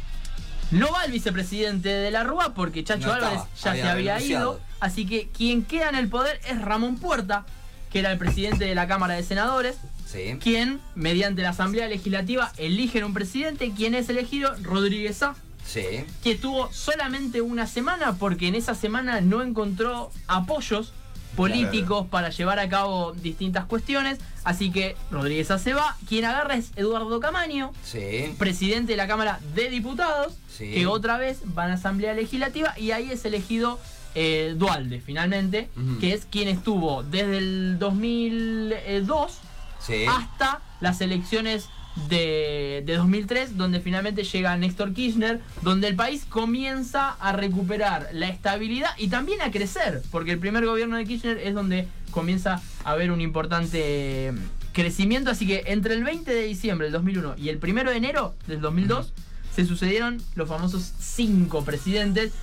No 0.72 0.92
va 0.92 1.06
el 1.06 1.12
vicepresidente 1.12 1.90
de 1.90 2.12
la 2.12 2.24
Rúa 2.24 2.54
porque 2.54 2.84
Chacho 2.84 3.08
No 3.08 3.14
Álvarez 3.14 3.42
estaba, 3.56 3.76
ya 3.76 3.82
había 3.82 3.84
se 3.84 3.90
había 3.92 4.14
renunciado. 4.16 4.54
ido. 4.54 4.62
Así 4.80 5.06
que 5.06 5.30
quien 5.30 5.64
queda 5.64 5.90
en 5.90 5.96
el 5.96 6.08
poder 6.10 6.40
es 6.48 6.62
Ramón 6.62 6.98
Puerta, 6.98 7.46
que 7.92 8.00
era 8.00 8.12
el 8.12 8.18
presidente 8.18 8.66
de 8.66 8.76
la 8.76 8.88
Cámara 8.88 9.14
de 9.16 9.24
Senadores, 9.24 9.78
Sí. 10.06 10.38
quien, 10.42 10.80
mediante 10.96 11.42
la 11.42 11.50
Asamblea 11.50 11.88
Legislativa, 11.88 12.52
eligen 12.58 13.04
un 13.04 13.14
presidente, 13.14 13.72
quien 13.76 13.96
es 13.96 14.08
elegido 14.10 14.54
Rodríguez 14.62 15.22
A, 15.24 15.36
Sí. 15.66 16.06
que 16.24 16.36
tuvo 16.36 16.72
solamente 16.72 17.42
una 17.42 17.66
semana 17.68 18.14
porque 18.20 18.48
en 18.48 18.56
esa 18.56 18.76
semana 18.76 19.22
no 19.22 19.42
encontró 19.42 20.12
apoyos 20.28 20.94
políticos 21.36 22.08
para 22.10 22.30
llevar 22.30 22.60
a 22.60 22.70
cabo 22.70 23.12
distintas 23.14 23.66
cuestiones, 23.66 24.20
así 24.44 24.72
que 24.72 24.96
Rodríguez 25.12 25.52
A 25.52 25.60
se 25.60 25.74
va, 25.74 25.96
quien 26.08 26.26
agarra 26.26 26.56
es 26.56 26.72
Eduardo 26.76 27.20
Camaño, 27.20 27.72
Sí. 27.84 28.34
presidente 28.38 28.94
de 28.94 28.98
la 28.98 29.08
Cámara 29.08 29.40
de 29.54 29.70
Diputados, 29.70 30.34
Sí. 30.50 30.72
que 30.74 30.88
otra 30.88 31.18
vez 31.18 31.40
van 31.46 31.72
a 31.72 31.74
Asamblea 31.76 32.14
Legislativa 32.14 32.74
y 32.78 32.92
ahí 32.92 33.12
es 33.12 33.26
elegido 33.26 33.80
eh, 34.18 34.54
Dualde, 34.58 35.02
finalmente, 35.02 35.70
que 36.00 36.14
es 36.14 36.26
quien 36.26 36.48
estuvo 36.48 37.04
desde 37.04 37.38
el 37.38 37.78
2002 37.80 39.40
Sí. 39.80 40.06
hasta 40.08 40.62
las 40.80 41.02
elecciones 41.02 41.68
de, 42.10 42.84
de 42.86 42.96
2003, 42.96 43.58
donde 43.58 43.80
finalmente 43.80 44.24
llega 44.24 44.56
Néstor 44.58 44.94
Kirchner, 44.94 45.40
donde 45.62 45.88
el 45.88 45.96
país 45.96 46.26
comienza 46.28 47.12
a 47.12 47.32
recuperar 47.32 48.10
la 48.14 48.28
estabilidad 48.30 48.90
y 48.98 49.08
también 49.08 49.42
a 49.42 49.52
crecer, 49.52 50.02
porque 50.12 50.32
el 50.32 50.40
primer 50.40 50.66
gobierno 50.66 50.98
de 50.98 51.06
Kirchner 51.06 51.38
es 51.40 51.54
donde 51.54 51.88
comienza 52.12 52.62
a 52.84 52.92
haber 52.92 53.12
un 53.12 53.22
importante 53.22 54.34
crecimiento, 54.74 55.32
así 55.32 55.48
que 55.48 55.64
entre 55.68 55.94
el 55.94 56.04
20 56.04 56.34
de 56.34 56.44
diciembre 56.44 56.86
del 56.88 56.94
2001 56.94 57.36
y 57.38 57.50
el 57.50 57.60
1 57.64 57.90
de 57.92 57.96
enero 57.98 58.36
del 58.48 58.60
2002 58.62 59.14
se 59.56 59.66
sucedieron 59.66 60.22
los 60.36 60.50
famosos 60.50 60.92
cinco 61.00 61.64
presidentes. 61.64 62.34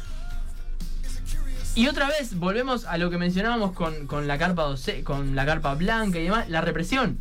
Y 1.74 1.86
otra 1.88 2.06
vez 2.08 2.36
volvemos 2.38 2.84
a 2.84 2.98
lo 2.98 3.08
que 3.10 3.16
mencionábamos 3.18 3.72
con, 3.72 4.06
con 4.06 4.26
la 4.28 4.36
carpa 4.38 4.64
doce- 4.68 5.02
con 5.02 5.34
la 5.34 5.46
carpa 5.46 5.74
blanca 5.74 6.18
y 6.18 6.24
demás, 6.24 6.48
la 6.50 6.60
represión. 6.60 7.18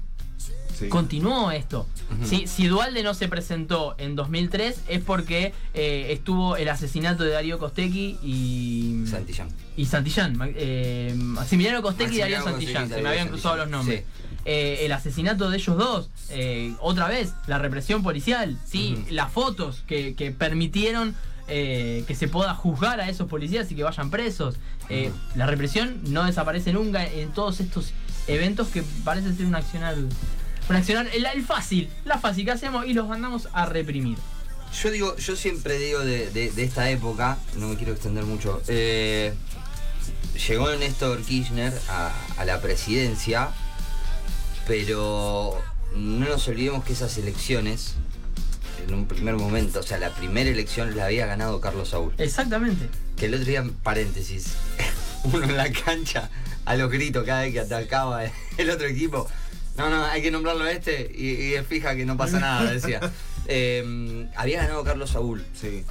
Sí. 0.82 0.90
Continuó 0.90 1.52
esto. 1.52 1.88
Si, 2.26 2.46
si 2.48 2.68
Dualde 2.68 3.04
no 3.04 3.14
se 3.14 3.28
presentó 3.30 3.96
en 3.98 4.16
2003 4.16 4.82
es 4.90 5.02
porque 5.02 5.54
eh, 5.74 6.08
estuvo 6.10 6.58
el 6.58 6.68
asesinato 6.70 7.24
de 7.24 7.32
Darío 7.32 7.58
Costecchi 7.60 8.18
y. 8.24 9.06
Santillán. 9.10 9.50
Y 9.78 9.86
Santillán. 9.86 10.38
Eh, 10.56 11.14
Maximiliano 11.16 11.82
Costecchi 11.82 12.16
y 12.16 12.20
Darío 12.20 12.44
Santillán. 12.44 12.90
Se 12.90 13.02
me 13.02 13.10
habían 13.10 13.30
cruzado 13.30 13.58
los 13.58 13.70
nombres. 13.70 14.04
Eh, 14.44 14.80
el 14.86 14.92
asesinato 14.92 15.50
de 15.50 15.58
ellos 15.58 15.78
dos. 15.78 16.10
eh, 16.30 16.74
otra 16.80 17.08
vez, 17.08 17.34
la 17.48 17.60
represión 17.60 18.02
policial. 18.04 18.58
Sí, 18.66 18.98
las 19.10 19.32
fotos 19.32 19.84
que, 19.88 20.16
que 20.16 20.32
permitieron 20.32 21.16
eh, 21.48 22.04
que 22.08 22.16
se 22.16 22.28
pueda 22.28 22.56
juzgar 22.56 23.00
a 23.02 23.10
esos 23.10 23.28
policías 23.28 23.72
y 23.72 23.76
que 23.76 23.84
vayan 23.84 24.10
presos. 24.10 24.56
La 25.36 25.46
represión 25.46 26.02
no 26.08 26.26
desaparece 26.26 26.74
nunca 26.74 27.06
en 27.06 27.32
todos 27.32 27.60
estos 27.62 27.92
eventos 28.28 28.68
que 28.68 28.84
parece 29.06 29.34
ser 29.34 29.46
un 29.46 29.56
accionar. 29.56 29.96
Un 30.72 30.78
accionar, 30.78 31.08
el, 31.14 31.26
el 31.26 31.44
fácil, 31.46 31.90
la 32.06 32.18
fácil 32.18 32.46
que 32.46 32.52
hacemos 32.52 32.86
y 32.86 32.94
los 32.94 33.08
mandamos 33.08 33.48
a 33.54 33.66
reprimir. 33.66 34.18
Yo 34.82 34.90
digo, 34.92 35.16
yo 35.18 35.36
siempre 35.36 35.78
digo 35.78 36.00
de, 36.00 36.30
de- 36.32 36.52
de 36.52 36.64
esta 36.64 36.90
época, 36.90 37.38
no 37.58 37.68
me 37.68 37.76
quiero 37.76 37.92
extender 37.94 38.24
mucho. 38.24 38.62
eh, 38.68 39.34
llegó 40.48 40.74
Néstor 40.76 41.22
Kirchner 41.24 41.74
a, 41.90 42.12
a 42.38 42.46
la 42.46 42.62
presidencia, 42.62 43.50
pero 44.68 45.62
no 45.96 46.26
nos 46.28 46.48
olvidemos 46.48 46.84
que 46.86 46.94
esas 46.94 47.18
elecciones, 47.18 47.96
en 48.88 48.94
un 48.94 49.06
primer 49.08 49.36
momento, 49.36 49.80
o 49.80 49.84
sea, 49.84 49.98
la 49.98 50.10
primera 50.12 50.50
elección 50.50 50.96
la 50.96 51.06
había 51.06 51.26
ganado 51.26 51.60
Carlos 51.60 51.90
Saúl. 51.90 52.14
Exactamente. 52.18 52.88
Que 53.18 53.26
el 53.26 53.34
otro 53.34 53.46
día, 53.46 53.64
paréntesis, 53.84 54.54
uno 55.26 55.44
en 55.44 55.58
la 55.58 55.72
cancha 55.72 56.30
a 56.66 56.76
los 56.76 56.90
gritos 56.92 57.26
cada 57.26 57.42
vez 57.42 57.54
que 57.54 57.60
atacaba 57.60 58.24
el 58.58 58.70
otro 58.70 58.88
equipo. 58.88 59.28
No, 59.78 59.90
no, 59.90 60.06
hay 60.06 60.22
que 60.22 60.32
nombrarlo 60.32 60.64
a 60.66 60.72
este 60.72 61.12
y, 61.16 61.54
es 61.54 61.66
fija 61.66 61.96
que 61.96 62.06
no 62.06 62.18
pasa 62.18 62.40
nada, 62.40 62.72
decía. 62.72 63.00
Eh, 63.48 64.30
había 64.36 64.62
ganado 64.62 64.84
Carlos 64.84 65.10
Saúl. 65.10 65.44
Sí. 65.60 65.84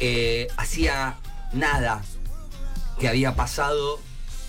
Eh, 0.00 0.48
hacía 0.56 1.16
nada 1.52 2.02
que 2.98 3.08
había 3.08 3.34
pasado 3.36 4.00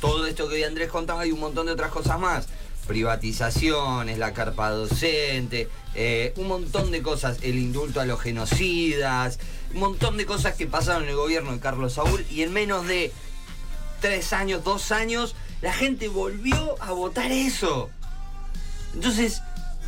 todo 0.01 0.25
esto 0.25 0.49
que 0.49 0.55
hoy 0.55 0.63
Andrés 0.63 0.89
contaba 0.89 1.25
y 1.25 1.31
un 1.31 1.39
montón 1.39 1.67
de 1.67 1.73
otras 1.73 1.91
cosas 1.91 2.19
más. 2.19 2.47
Privatizaciones, 2.87 4.17
la 4.17 4.33
carpa 4.33 4.71
docente, 4.71 5.69
eh, 5.93 6.33
un 6.37 6.47
montón 6.47 6.91
de 6.91 7.01
cosas, 7.01 7.37
el 7.43 7.57
indulto 7.57 8.01
a 8.01 8.05
los 8.05 8.19
genocidas, 8.19 9.39
un 9.73 9.79
montón 9.79 10.17
de 10.17 10.25
cosas 10.25 10.55
que 10.55 10.65
pasaron 10.65 11.03
en 11.03 11.09
el 11.09 11.15
gobierno 11.15 11.53
de 11.53 11.59
Carlos 11.59 11.93
Saúl 11.93 12.25
y 12.29 12.41
en 12.41 12.51
menos 12.51 12.87
de 12.87 13.13
tres 14.01 14.33
años, 14.33 14.63
dos 14.63 14.91
años, 14.91 15.35
la 15.61 15.71
gente 15.71 16.07
volvió 16.07 16.75
a 16.81 16.91
votar 16.91 17.31
eso. 17.31 17.89
Entonces, 18.93 19.41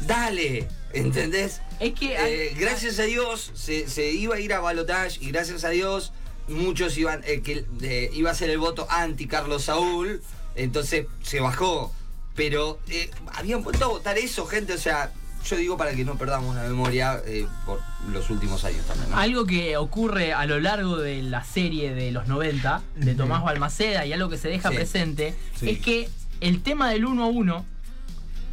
dale, 0.08 0.68
¿entendés? 0.94 1.62
Es 1.80 1.94
que 1.94 2.18
hay- 2.18 2.34
Eh, 2.34 2.56
gracias 2.58 3.00
a 3.00 3.04
Dios 3.04 3.52
se, 3.54 3.90
se 3.90 4.12
iba 4.12 4.36
a 4.36 4.40
ir 4.40 4.54
a 4.54 4.60
balotage 4.60 5.18
y 5.22 5.32
gracias 5.32 5.64
a 5.64 5.70
Dios 5.70 6.12
muchos 6.48 6.98
iban 6.98 7.22
eh, 7.26 7.42
que 7.42 7.66
eh, 7.82 8.10
iba 8.14 8.32
a 8.32 8.36
ser 8.36 8.50
el 8.50 8.58
voto 8.58 8.86
anti 8.90 9.28
Carlos 9.28 9.64
Saúl, 9.64 10.22
entonces 10.56 11.08
se 11.22 11.40
bajó. 11.40 11.94
Pero 12.36 12.80
eh, 12.90 13.12
habían 13.36 13.64
vuelto 13.64 13.86
a 13.86 13.88
votar 13.90 14.18
eso, 14.18 14.46
gente, 14.48 14.74
o 14.74 14.78
sea, 14.78 15.12
yo 15.46 15.56
digo 15.58 15.78
para 15.78 15.94
que 15.94 16.04
no 16.04 16.18
perdamos 16.18 16.56
la 16.56 16.64
memoria 16.64 17.22
eh, 17.26 17.46
por 17.66 17.80
los 18.12 18.30
últimos 18.30 18.64
años 18.64 18.86
también. 18.88 19.12
¿no? 19.12 19.18
Algo 19.18 19.46
que 19.46 19.78
ocurre 19.78 20.34
a 20.34 20.46
lo 20.46 20.60
largo 20.60 20.98
de 20.98 21.22
la 21.22 21.44
serie 21.44 21.94
de 21.94 22.12
los 22.12 22.28
90 22.28 22.82
de 22.96 23.14
Tomás 23.14 23.44
Balmaceda 23.44 24.06
y 24.06 24.14
algo 24.14 24.30
que 24.30 24.38
se 24.38 24.48
deja 24.48 24.70
Sí. 24.70 24.76
presente 24.76 25.36
Sí. 25.60 25.70
es 25.70 25.80
que 25.80 26.10
el 26.42 26.64
tema 26.64 26.90
del 26.90 27.06
uno 27.06 27.24
a 27.26 27.28
uno 27.28 27.66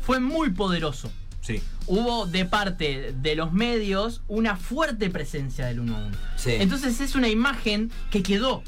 fue 0.03 0.21
muy 0.21 0.51
poderoso. 0.51 1.11
Sí. 1.41 1.61
Hubo 1.87 2.27
de 2.27 2.45
parte 2.45 3.15
de 3.17 3.35
los 3.35 3.53
medios 3.53 4.23
una 4.29 4.57
fuerte 4.57 5.11
presencia 5.11 5.67
del 5.67 5.81
uno 5.81 5.97
a 5.97 6.01
uno. 6.07 6.17
Sí. 6.37 6.53
Entonces 6.59 7.01
es 7.01 7.15
una 7.15 7.29
imagen 7.29 7.91
que 8.11 8.23
quedó. 8.23 8.63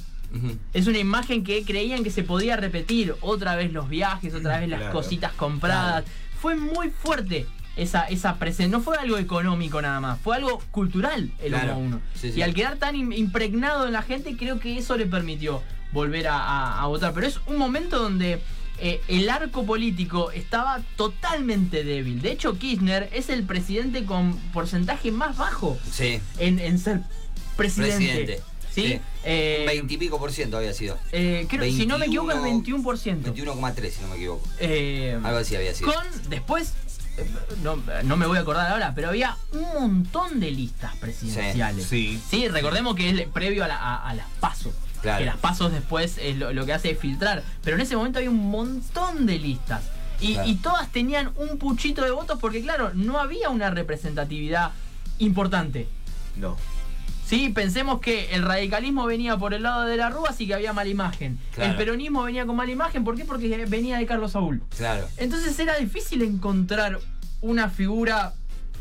Es 0.73 0.87
una 0.87 0.97
imagen 0.99 1.45
que 1.45 1.63
creían 1.63 2.03
que 2.03 2.11
se 2.11 2.23
podía 2.23 2.57
repetir 2.57 3.15
otra 3.21 3.55
vez 3.55 3.71
los 3.71 3.91
viajes, 3.91 4.33
otra 4.35 4.59
vez 4.61 4.69
las 4.71 4.79
Claro. 4.81 4.95
cositas 4.95 5.33
compradas. 5.33 6.05
Fue 6.41 6.57
muy 6.57 6.89
fuerte 6.89 7.47
esa, 7.77 8.05
esa 8.05 8.37
presencia. 8.39 8.69
No 8.75 8.83
fue 8.83 8.97
algo 8.97 9.19
económico 9.19 9.83
nada 9.83 10.01
más, 10.01 10.19
fue 10.21 10.37
algo 10.37 10.63
cultural 10.71 11.31
el 11.43 11.51
Claro. 11.53 11.73
uno 11.73 11.75
a 11.75 11.77
uno. 11.77 12.01
Sí. 12.15 12.33
Y 12.35 12.41
al 12.41 12.55
quedar 12.55 12.77
tan 12.79 12.95
im- 12.97 13.15
impregnado 13.15 13.87
en 13.87 13.93
la 13.93 14.01
gente, 14.01 14.35
creo 14.39 14.59
que 14.59 14.79
eso 14.79 14.97
le 14.97 15.05
permitió 15.05 15.63
volver 15.93 16.29
a, 16.29 16.39
a- 16.39 16.83
a 16.83 16.87
votar. 16.87 17.13
Pero 17.13 17.27
es 17.27 17.39
un 17.47 17.59
momento 17.59 17.99
donde 17.99 18.41
eh, 18.85 19.01
el 19.07 19.31
arco 19.31 19.65
político 19.65 20.33
estaba 20.33 20.81
totalmente 20.97 21.85
débil. 21.85 22.21
De 22.21 22.33
hecho, 22.33 22.59
Kirchner 22.59 23.09
es 23.13 23.29
el 23.29 23.45
presidente 23.45 24.05
con 24.05 24.37
porcentaje 24.53 25.13
más 25.13 25.37
bajo 25.37 25.79
Sí, 25.91 26.21
en, 26.39 26.59
en 26.59 26.79
ser 26.81 27.01
presidente. 27.57 27.97
presidente. 27.97 28.43
¿Sí? 28.75 28.83
Sí. 28.89 29.01
Eh, 29.25 29.65
Veintipico 29.69 30.19
por 30.19 30.33
ciento 30.33 30.57
había 30.57 30.73
sido. 30.73 30.99
eh, 31.13 31.47
creo- 31.49 31.63
si 31.65 31.87
no 31.87 31.97
me 31.99 32.07
equivoco 32.07 32.33
es 32.33 32.39
21%. 32.39 33.23
21,3 33.23 33.91
si 33.91 34.01
no 34.03 34.09
me 34.09 34.17
equivoco. 34.17 34.49
Eh, 34.59 35.17
Algo 35.23 35.39
así 35.39 35.55
había 35.55 35.75
sido. 35.75 35.93
con 35.93 36.05
después, 36.31 36.73
no, 37.63 37.77
no 38.05 38.17
me 38.17 38.27
voy 38.27 38.39
a 38.39 38.41
acordar 38.41 38.73
ahora, 38.73 38.95
pero 38.97 39.11
había 39.11 39.37
un 39.53 39.61
montón 39.75 40.41
de 40.41 40.51
listas 40.51 40.97
presidenciales. 40.97 41.87
Sí. 41.87 42.19
Sí, 42.31 42.49
recordemos 42.49 42.97
que 42.97 43.11
es 43.11 43.29
previo 43.29 43.63
a, 43.65 43.69
la- 43.69 43.77
a- 43.77 44.09
a 44.09 44.15
las 44.15 44.27
pasos. 44.41 44.73
Claro. 45.03 45.19
Que 45.19 45.25
las 45.27 45.37
pasos 45.37 45.73
después 45.73 46.17
es 46.19 46.37
lo, 46.37 46.53
lo 46.53 46.65
que 46.65 46.73
hace 46.73 46.91
es 46.93 46.99
filtrar. 46.99 47.43
Pero 47.63 47.77
en 47.77 47.83
ese 47.83 47.97
momento 47.97 48.19
había 48.19 48.31
un 48.31 48.51
montón 48.51 49.27
de 49.27 49.39
listas. 49.39 49.83
Y, 50.21 50.35
Claro. 50.35 50.49
y 50.49 50.55
todas 50.55 50.89
tenían 50.93 51.33
un 51.37 51.59
puchito 51.59 52.03
de 52.05 52.13
votos 52.13 52.39
porque, 52.41 52.63
claro, 52.63 52.93
no 52.95 53.19
había 53.19 53.49
una 53.51 53.71
representatividad 53.71 54.71
importante. 55.19 55.89
No. 56.37 56.57
Sí, 57.27 57.49
pensemos 57.49 58.01
que 58.01 58.35
el 58.35 58.43
radicalismo 58.43 59.07
venía 59.07 59.37
por 59.37 59.55
el 59.55 59.63
lado 59.63 59.83
de 59.83 59.97
la 59.97 60.11
Rúa, 60.11 60.31
así 60.31 60.47
que 60.47 60.55
había 60.55 60.73
mala 60.73 60.91
imagen. 60.91 61.39
Claro. 61.55 61.71
El 61.71 61.77
peronismo 61.77 62.23
venía 62.25 62.45
con 62.47 62.57
mala 62.57 62.71
imagen, 62.71 63.05
¿por 63.05 63.17
qué? 63.17 63.25
Porque 63.25 63.65
venía 63.67 63.97
de 63.99 64.07
Carlos 64.07 64.33
Saúl. 64.33 64.63
Claro, 64.77 65.09
Entonces 65.17 65.59
era 65.59 65.77
difícil 65.77 66.23
encontrar 66.23 66.99
una 67.41 67.69
figura 67.71 68.35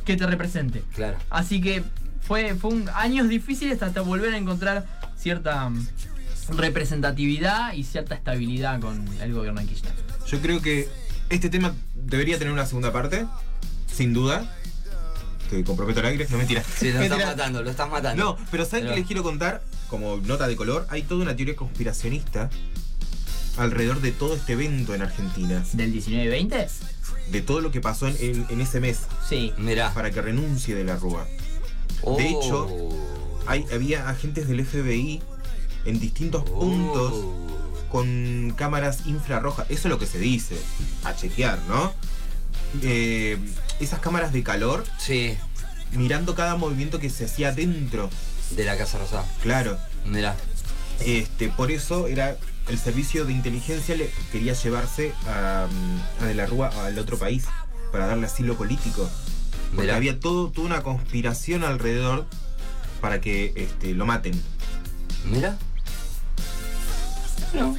que 0.06 0.18
te 0.18 0.28
represente. 0.28 0.84
claro. 0.94 1.18
Así 1.30 1.62
que 1.62 1.84
fue, 2.22 2.56
fue 2.56 2.72
un, 2.72 2.90
años 2.94 3.30
difíciles 3.30 3.82
hasta 3.82 4.02
volver 4.02 4.34
a 4.34 4.38
encontrar 4.38 4.86
cierta 5.18 5.72
representatividad 6.50 7.74
y 7.74 7.84
cierta 7.84 8.16
estabilidad 8.16 8.80
con 8.80 9.06
el 9.22 9.34
gobierno 9.34 9.62
de 9.62 9.68
Kirchner. 9.68 9.94
Yo 10.28 10.40
creo 10.42 10.62
que 10.62 10.90
este 11.30 11.50
tema 11.50 11.74
debería 11.96 12.38
tener 12.38 12.54
una 12.54 12.66
segunda 12.66 12.92
parte, 12.92 13.26
sin 13.92 14.14
duda. 14.14 14.58
Te 15.50 15.64
comprometo 15.64 16.00
al 16.00 16.06
aire, 16.08 16.28
no 16.30 16.38
mentira. 16.38 16.64
Sí, 16.78 16.92
lo 16.92 17.02
estás 17.02 17.26
matando, 17.26 17.62
lo 17.62 17.70
estás 17.70 17.90
matando. 17.90 18.24
No, 18.24 18.38
pero 18.52 18.64
¿saben 18.66 18.84
Pero- 18.86 18.94
qué 18.96 19.00
les 19.02 19.08
quiero 19.08 19.24
contar? 19.24 19.62
Como 19.90 20.18
nota 20.18 20.48
de 20.48 20.56
color, 20.56 20.88
hay 20.90 21.04
toda 21.04 21.22
una 21.22 21.36
teoría 21.36 21.56
conspiracionista 21.58 22.50
alrededor 23.58 24.00
de 24.00 24.12
todo 24.14 24.36
este 24.36 24.54
evento 24.54 24.96
en 24.96 25.02
Argentina. 25.02 25.62
¿Del 25.74 25.94
19-20? 25.94 26.68
De 27.32 27.42
todo 27.42 27.60
lo 27.60 27.72
que 27.72 27.82
pasó 27.82 28.08
en, 28.08 28.16
en- 28.20 28.46
en 28.50 28.62
ese 28.62 28.80
mes. 28.80 29.00
Sí. 29.28 29.52
Mirá. 29.58 29.94
Para 29.94 30.12
que 30.12 30.22
renuncie 30.22 30.74
de 30.76 30.86
la 30.86 30.96
Rúa. 30.96 31.28
Oh. 32.04 32.16
De 32.18 32.30
hecho, 32.30 32.70
hay, 33.46 33.66
había 33.74 34.08
agentes 34.10 34.48
del 34.48 34.66
FBI 34.66 35.22
en 35.86 36.00
distintos 36.00 36.44
puntos 36.44 37.14
con 37.92 38.54
cámaras 38.56 39.06
infrarrojas. 39.06 39.66
Eso 39.70 39.88
es 39.88 39.90
lo 39.90 40.00
que 40.00 40.06
se 40.06 40.20
dice. 40.20 40.58
A 41.04 41.16
chequear, 41.16 41.60
¿no? 41.68 41.94
Eh, 42.82 43.38
esas 43.80 44.00
cámaras 44.00 44.32
de 44.32 44.44
calor. 44.44 44.84
Sí. 44.98 45.38
Mirando 45.92 46.36
cada 46.36 46.56
movimiento 46.56 47.00
que 47.00 47.10
se 47.10 47.26
hacía 47.26 47.52
dentro. 47.52 48.10
De 48.52 48.64
la 48.64 48.78
Casa 48.78 48.98
Rosada. 48.98 49.26
Claro. 49.42 49.78
Mirá. 50.06 50.36
Este, 51.06 51.50
por 51.50 51.72
eso 51.72 52.08
era 52.08 52.38
el 52.70 52.78
servicio 52.78 53.26
de 53.26 53.34
inteligencia 53.34 53.96
le 53.96 54.10
quería 54.32 54.54
llevarse 54.54 55.14
a, 55.28 55.68
a 56.22 56.26
De 56.26 56.36
la 56.36 56.46
Rúa 56.46 56.70
al 56.86 56.98
otro 57.00 57.18
país 57.18 57.46
para 57.92 58.08
darle 58.08 58.28
asilo 58.28 58.56
político. 58.56 59.10
Porque 59.70 59.84
Mirá. 59.84 59.96
había 59.96 60.20
todo, 60.20 60.50
toda 60.50 60.68
una 60.68 60.84
conspiración 60.84 61.64
alrededor 61.64 62.26
para 63.02 63.20
que 63.20 63.54
este, 63.56 63.94
lo 63.94 64.06
maten. 64.06 64.40
Mira. 65.26 65.58
No. 67.54 67.78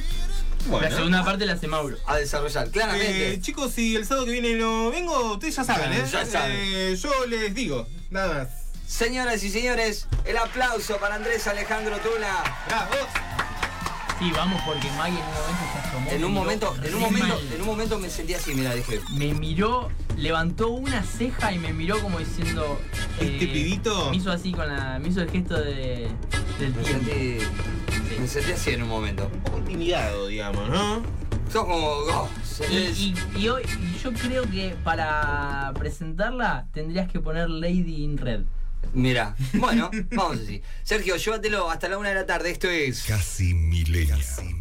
La 0.79 0.89
segunda 0.89 1.23
parte 1.25 1.45
la 1.45 1.53
hace 1.53 1.67
Mauro. 1.67 1.97
A 2.05 2.17
desarrollar, 2.17 2.69
claramente. 2.69 3.33
Eh, 3.33 3.41
chicos, 3.41 3.73
si 3.73 3.95
el 3.95 4.05
sábado 4.05 4.25
que 4.25 4.31
viene 4.31 4.55
no 4.55 4.91
vengo, 4.91 5.33
ustedes 5.33 5.55
ya 5.55 5.63
saben, 5.63 5.91
¿eh? 5.91 6.05
Ya 6.09 6.25
saben. 6.25 6.57
Eh, 6.57 6.95
yo 6.95 7.25
les 7.25 7.53
digo, 7.53 7.87
nada 8.09 8.33
más. 8.33 8.47
Señoras 8.87 9.43
y 9.43 9.49
señores, 9.49 10.07
el 10.25 10.37
aplauso 10.37 10.97
para 10.97 11.15
Andrés 11.15 11.47
Alejandro 11.47 11.97
Tula. 11.97 12.43
Sí, 14.23 14.31
vamos 14.35 14.61
porque 14.65 14.89
Maggie 14.97 15.19
en 15.19 15.25
un 15.25 15.33
momento 15.33 15.73
se 15.73 15.79
asomó. 15.87 16.11
En 16.11 16.23
un 16.25 16.33
momento, 16.33 16.75
en 16.83 16.95
un 16.95 17.01
momento, 17.01 17.27
mal. 17.27 17.53
en 17.53 17.61
un 17.61 17.67
momento 17.67 17.99
me 17.99 18.09
sentí 18.09 18.33
así, 18.33 18.53
mira, 18.55 18.73
dije. 18.73 19.01
Me 19.11 19.33
miró, 19.33 19.89
levantó 20.17 20.69
una 20.69 21.03
ceja 21.03 21.51
y 21.51 21.59
me 21.59 21.73
miró 21.73 21.99
como 21.99 22.19
diciendo. 22.19 22.79
¿Este 23.19 23.43
eh, 23.43 23.47
pibito? 23.47 24.09
Me 24.11 24.17
hizo 24.17 24.31
así 24.31 24.51
con 24.53 24.67
la. 24.67 24.97
Me 24.99 25.09
hizo 25.09 25.21
el 25.21 25.29
gesto 25.29 25.55
de. 25.59 26.07
del 26.59 26.73
Me 26.73 26.83
tiempo. 26.83 27.05
sentí. 27.05 27.37
Me 28.19 28.27
sentí 28.27 28.51
así 28.53 28.69
en 28.71 28.83
un 28.83 28.89
momento. 28.89 29.29
Intimidado, 29.57 30.27
digamos, 30.27 30.69
¿no? 30.69 31.01
Sos 31.51 31.65
como. 31.65 31.87
oh, 31.87 32.29
Y, 32.71 32.75
y- 32.75 33.15
y 33.37 33.47
hoy 33.49 33.63
y 33.63 34.01
yo 34.01 34.13
creo 34.13 34.43
que 34.49 34.75
para 34.83 35.73
presentarla 35.77 36.67
tendrías 36.71 37.11
que 37.11 37.19
poner 37.19 37.49
Lady 37.49 38.03
in 38.03 38.17
Red. 38.17 38.43
Mira, 38.93 39.35
bueno, 39.53 39.89
vamos 40.11 40.39
así. 40.43 40.61
Sergio, 40.83 41.15
llévatelo 41.15 41.69
hasta 41.69 41.87
la 41.87 41.97
una 41.97 42.09
de 42.09 42.15
la 42.15 42.25
tarde. 42.25 42.51
Esto 42.51 42.69
es. 42.69 43.03
Casi 43.03 43.53
milenio. 43.53 44.17